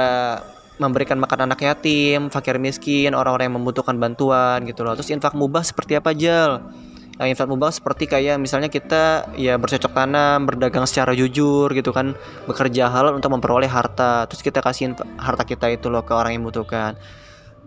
memberikan 0.81 1.21
makan 1.21 1.51
anak 1.51 1.61
yatim, 1.61 2.33
fakir 2.33 2.57
miskin, 2.57 3.13
orang-orang 3.13 3.53
yang 3.53 3.57
membutuhkan 3.61 3.97
bantuan 4.01 4.65
gitu 4.65 4.87
loh. 4.87 4.97
Terus 4.97 5.13
infak 5.13 5.37
mubah 5.37 5.61
seperti 5.61 5.99
apa 6.01 6.17
Jal? 6.17 6.65
Yang 7.21 7.29
infak 7.37 7.49
mubah 7.53 7.71
seperti 7.71 8.05
kayak 8.09 8.41
misalnya 8.41 8.73
kita 8.73 9.37
ya 9.37 9.61
bercocok 9.61 9.93
tanam, 9.93 10.49
berdagang 10.49 10.89
secara 10.89 11.13
jujur 11.13 11.69
gitu 11.77 11.93
kan, 11.93 12.17
bekerja 12.49 12.89
halal 12.89 13.21
untuk 13.21 13.29
memperoleh 13.37 13.69
harta. 13.69 14.25
Terus 14.33 14.41
kita 14.41 14.65
kasihin 14.65 14.97
harta 15.21 15.45
kita 15.45 15.69
itu 15.69 15.93
loh 15.93 16.03
ke 16.03 16.13
orang 16.17 16.33
yang 16.33 16.43
membutuhkan. 16.49 16.97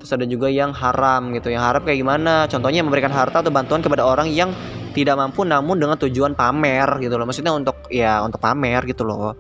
Terus 0.02 0.12
ada 0.12 0.26
juga 0.26 0.50
yang 0.50 0.74
haram 0.74 1.30
gitu. 1.38 1.54
Yang 1.54 1.64
haram 1.64 1.82
kayak 1.86 2.00
gimana? 2.02 2.34
Contohnya 2.50 2.82
memberikan 2.82 3.14
harta 3.14 3.46
atau 3.46 3.54
bantuan 3.54 3.86
kepada 3.86 4.02
orang 4.04 4.28
yang 4.34 4.52
tidak 4.98 5.16
mampu 5.16 5.46
namun 5.46 5.78
dengan 5.78 5.96
tujuan 5.96 6.34
pamer 6.34 7.00
gitu 7.00 7.16
loh. 7.16 7.30
Maksudnya 7.30 7.54
untuk 7.54 7.86
ya 7.94 8.26
untuk 8.26 8.42
pamer 8.42 8.82
gitu 8.90 9.06
loh 9.06 9.38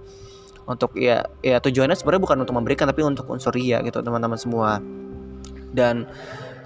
untuk 0.66 0.98
ya 0.98 1.26
ya 1.46 1.62
tujuannya 1.62 1.94
sebenarnya 1.94 2.24
bukan 2.26 2.38
untuk 2.42 2.56
memberikan 2.58 2.90
tapi 2.90 3.06
untuk 3.06 3.30
unsur 3.30 3.54
ria 3.54 3.82
gitu 3.86 4.02
teman-teman 4.02 4.38
semua. 4.38 4.82
Dan 5.76 6.10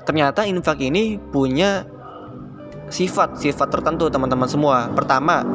ternyata 0.08 0.48
infak 0.48 0.80
ini 0.80 1.20
punya 1.20 1.84
sifat-sifat 2.90 3.70
tertentu 3.70 4.10
teman-teman 4.10 4.50
semua. 4.50 4.90
Pertama 4.92 5.46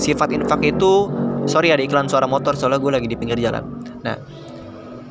sifat 0.00 0.32
infak 0.34 0.64
itu 0.64 1.08
sorry 1.46 1.70
ada 1.70 1.84
iklan 1.84 2.10
suara 2.10 2.26
motor 2.26 2.56
soalnya 2.56 2.82
gue 2.82 2.92
lagi 2.92 3.08
di 3.08 3.16
pinggir 3.16 3.38
jalan. 3.38 3.62
Nah 4.02 4.16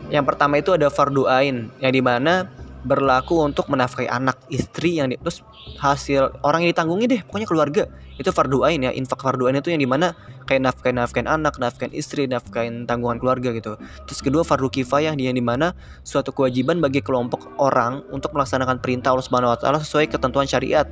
yang 0.10 0.26
pertama 0.26 0.58
itu 0.58 0.74
ada 0.74 0.90
fardu 0.90 1.30
ain 1.30 1.70
yang 1.80 1.94
di 1.94 2.02
mana 2.02 2.50
berlaku 2.84 3.44
untuk 3.44 3.68
menafkahi 3.68 4.08
anak 4.08 4.40
istri 4.48 4.98
yang 4.98 5.12
di, 5.12 5.20
terus 5.20 5.44
hasil 5.84 6.32
orang 6.48 6.64
yang 6.64 6.72
ditanggungi 6.72 7.06
deh 7.12 7.22
pokoknya 7.28 7.48
keluarga 7.48 7.84
itu 8.20 8.30
fardu 8.36 8.68
ain 8.68 8.84
ya 8.84 8.92
infak 8.92 9.24
fardu 9.24 9.48
ain 9.48 9.58
itu 9.58 9.72
yang 9.72 9.80
di 9.80 9.88
mana 9.88 10.12
kayak 10.44 10.68
nafkahin 10.68 11.00
nafkahin 11.00 11.28
anak 11.32 11.56
nafkahin 11.56 11.96
istri 11.96 12.28
nafkahin 12.28 12.84
tanggungan 12.84 13.18
keluarga 13.18 13.56
gitu. 13.56 13.80
Terus 14.06 14.20
kedua 14.20 14.44
fardu 14.44 14.68
kifayah 14.68 15.16
yang 15.16 15.36
di 15.36 15.44
mana 15.44 15.72
suatu 16.04 16.36
kewajiban 16.36 16.84
bagi 16.84 17.00
kelompok 17.00 17.56
orang 17.56 18.04
untuk 18.12 18.36
melaksanakan 18.36 18.84
perintah 18.84 19.16
Allah 19.16 19.24
Subhanahu 19.24 19.56
Wa 19.56 19.80
sesuai 19.80 20.12
ketentuan 20.12 20.46
syariat. 20.46 20.86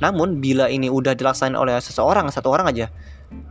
Namun 0.00 0.40
bila 0.40 0.72
ini 0.72 0.88
udah 0.88 1.12
dilaksanakan 1.12 1.60
oleh 1.60 1.76
seseorang 1.76 2.32
satu 2.32 2.48
orang 2.48 2.72
aja 2.72 2.88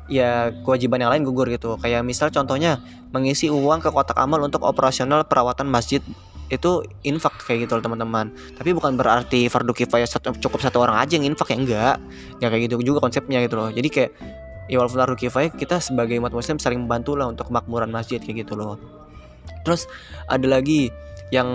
ya 0.10 0.52
kewajiban 0.66 1.00
yang 1.00 1.14
lain 1.14 1.24
gugur 1.24 1.46
gitu. 1.48 1.78
Kayak 1.78 2.02
misal 2.02 2.34
contohnya 2.34 2.82
mengisi 3.14 3.48
uang 3.48 3.80
ke 3.80 3.94
kotak 3.94 4.18
amal 4.18 4.42
untuk 4.42 4.66
operasional 4.66 5.24
perawatan 5.30 5.70
masjid 5.70 6.02
itu 6.50 6.82
infak 7.06 7.46
kayak 7.46 7.70
gitu 7.70 7.78
loh 7.78 7.84
teman-teman. 7.86 8.34
Tapi 8.58 8.74
bukan 8.74 8.98
berarti 8.98 9.46
fardu 9.48 9.74
kifayah 9.74 10.10
satu, 10.10 10.34
cukup 10.38 10.60
satu 10.66 10.82
orang 10.82 10.98
aja 10.98 11.16
yang 11.18 11.30
infak 11.30 11.54
ya 11.54 11.58
enggak. 11.58 11.96
Ya 12.42 12.50
kayak 12.50 12.70
gitu 12.70 12.82
juga 12.82 13.06
konsepnya 13.06 13.42
gitu 13.46 13.56
loh. 13.58 13.70
Jadi 13.70 13.90
kayak 13.90 14.12
ya 14.70 14.78
walaupun 14.82 14.98
fardu 15.02 15.18
kifayah 15.18 15.50
kita 15.54 15.78
sebagai 15.78 16.18
umat 16.18 16.34
muslim 16.34 16.58
saling 16.58 16.86
membantu 16.86 17.14
lah 17.18 17.30
untuk 17.30 17.50
kemakmuran 17.50 17.94
masjid 17.94 18.18
kayak 18.18 18.46
gitu 18.46 18.58
loh. 18.58 18.82
Terus 19.66 19.86
ada 20.26 20.46
lagi 20.50 20.90
yang 21.30 21.50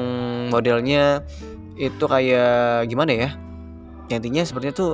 modelnya 0.55 1.27
itu 1.75 2.05
kayak 2.07 2.87
gimana 2.87 3.11
ya? 3.11 3.31
Yang 4.07 4.17
intinya 4.23 4.43
sepertinya 4.47 4.75
tuh 4.75 4.93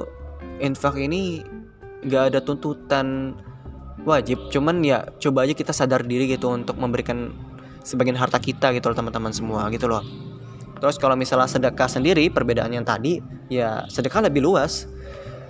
infak 0.65 0.97
ini 0.97 1.45
nggak 2.09 2.33
ada 2.33 2.39
tuntutan 2.41 3.37
wajib. 4.09 4.49
Cuman 4.49 4.81
ya 4.81 5.05
coba 5.21 5.45
aja 5.45 5.53
kita 5.53 5.77
sadar 5.77 6.05
diri 6.09 6.25
gitu 6.25 6.49
untuk 6.49 6.81
memberikan 6.81 7.37
sebagian 7.83 8.17
harta 8.17 8.37
kita 8.41 8.73
gitu 8.77 8.93
loh 8.93 8.97
teman-teman 8.97 9.33
semua 9.33 9.69
gitu 9.73 9.89
loh 9.89 10.05
terus 10.81 10.97
kalau 10.97 11.15
misalnya 11.15 11.49
sedekah 11.49 11.89
sendiri 11.89 12.29
perbedaan 12.33 12.73
yang 12.73 12.87
tadi 12.87 13.21
ya 13.53 13.85
sedekah 13.89 14.25
lebih 14.27 14.45
luas 14.45 14.89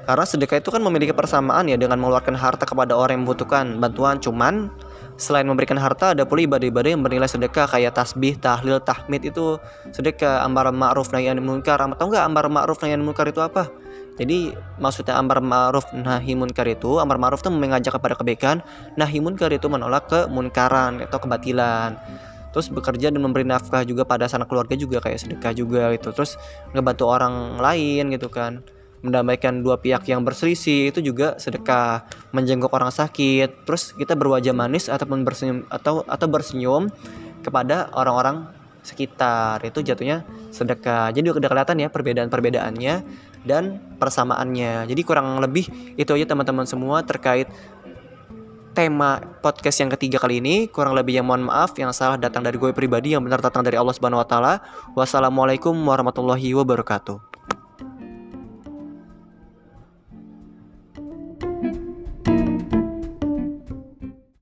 karena 0.09 0.27
sedekah 0.27 0.59
itu 0.59 0.75
kan 0.75 0.83
memiliki 0.83 1.14
persamaan 1.14 1.71
ya 1.71 1.79
dengan 1.79 2.01
mengeluarkan 2.03 2.35
harta 2.35 2.66
kepada 2.66 2.99
orang 2.99 3.21
yang 3.21 3.23
membutuhkan 3.29 3.79
bantuan 3.79 4.19
cuman 4.19 4.73
selain 5.21 5.45
memberikan 5.45 5.77
harta 5.77 6.16
ada 6.16 6.25
pula 6.25 6.49
ibadah-ibadah 6.49 6.97
yang 6.97 7.05
bernilai 7.05 7.29
sedekah 7.29 7.69
kayak 7.69 7.93
tasbih, 7.93 8.40
tahlil, 8.40 8.81
tahmid 8.81 9.29
itu 9.29 9.61
sedekah 9.93 10.40
amar 10.49 10.73
ma'ruf 10.73 11.12
nahi 11.12 11.29
munkar. 11.37 11.77
Tahu 11.77 12.07
nggak 12.09 12.25
amar 12.25 12.49
ma'ruf 12.49 12.81
nahi 12.81 12.97
munkar 12.97 13.29
itu 13.29 13.45
apa? 13.45 13.69
Jadi 14.21 14.53
maksudnya 14.77 15.17
amar 15.17 15.41
ma'ruf 15.41 15.89
nahi 15.97 16.37
munkar 16.37 16.69
itu 16.69 17.01
amar 17.01 17.17
ma'ruf 17.17 17.41
itu 17.41 17.49
mengajak 17.49 17.97
kepada 17.97 18.21
kebaikan, 18.21 18.61
nahi 19.01 19.17
munkar 19.17 19.49
itu 19.49 19.65
menolak 19.73 20.13
kemunkaran 20.13 21.01
atau 21.01 21.17
kebatilan. 21.17 21.97
Terus 22.53 22.69
bekerja 22.69 23.09
dan 23.09 23.23
memberi 23.23 23.47
nafkah 23.47 23.87
juga 23.87 24.05
pada 24.05 24.27
sanak 24.27 24.51
keluarga 24.51 24.75
juga 24.77 25.01
kayak 25.01 25.25
sedekah 25.25 25.55
juga 25.55 25.95
gitu. 25.97 26.13
Terus 26.13 26.37
ngebantu 26.77 27.09
orang 27.09 27.57
lain 27.63 28.13
gitu 28.13 28.29
kan. 28.29 28.61
Mendamaikan 29.01 29.65
dua 29.65 29.81
pihak 29.81 30.05
yang 30.11 30.27
berselisih 30.27 30.93
itu 30.93 31.01
juga 31.01 31.39
sedekah. 31.39 32.05
Menjenguk 32.35 32.75
orang 32.75 32.91
sakit. 32.91 33.65
Terus 33.65 33.95
kita 33.97 34.19
berwajah 34.19 34.53
manis 34.53 34.91
ataupun 34.91 35.23
bersenyum 35.25 35.65
atau 35.71 36.03
atau 36.05 36.27
bersenyum 36.27 36.91
kepada 37.41 37.89
orang-orang 37.95 38.51
sekitar. 38.83 39.63
Itu 39.63 39.87
jatuhnya 39.87 40.27
sedekah. 40.51 41.15
Jadi 41.15 41.31
udah 41.31 41.49
kelihatan 41.49 41.79
ya 41.79 41.89
perbedaan-perbedaannya 41.89 42.95
dan 43.44 43.81
persamaannya 43.96 44.88
jadi 44.88 45.00
kurang 45.05 45.40
lebih 45.40 45.68
itu 45.96 46.11
aja 46.12 46.26
teman-teman 46.29 46.68
semua 46.68 47.00
terkait 47.05 47.48
tema 48.70 49.18
podcast 49.42 49.83
yang 49.83 49.90
ketiga 49.92 50.22
kali 50.22 50.38
ini 50.38 50.70
kurang 50.70 50.94
lebih 50.94 51.18
yang 51.20 51.26
mohon 51.26 51.50
maaf 51.50 51.74
yang 51.76 51.90
salah 51.90 52.16
datang 52.16 52.46
dari 52.46 52.57
gue 52.57 52.70
pribadi 52.70 53.12
yang 53.12 53.22
benar 53.26 53.42
datang 53.42 53.66
dari 53.66 53.74
Allah 53.74 53.92
Subhanahu 53.92 54.22
wa 54.22 54.29
taala. 54.29 54.55
Wassalamualaikum 54.94 55.74
warahmatullahi 55.74 56.55
wabarakatuh. 56.55 57.30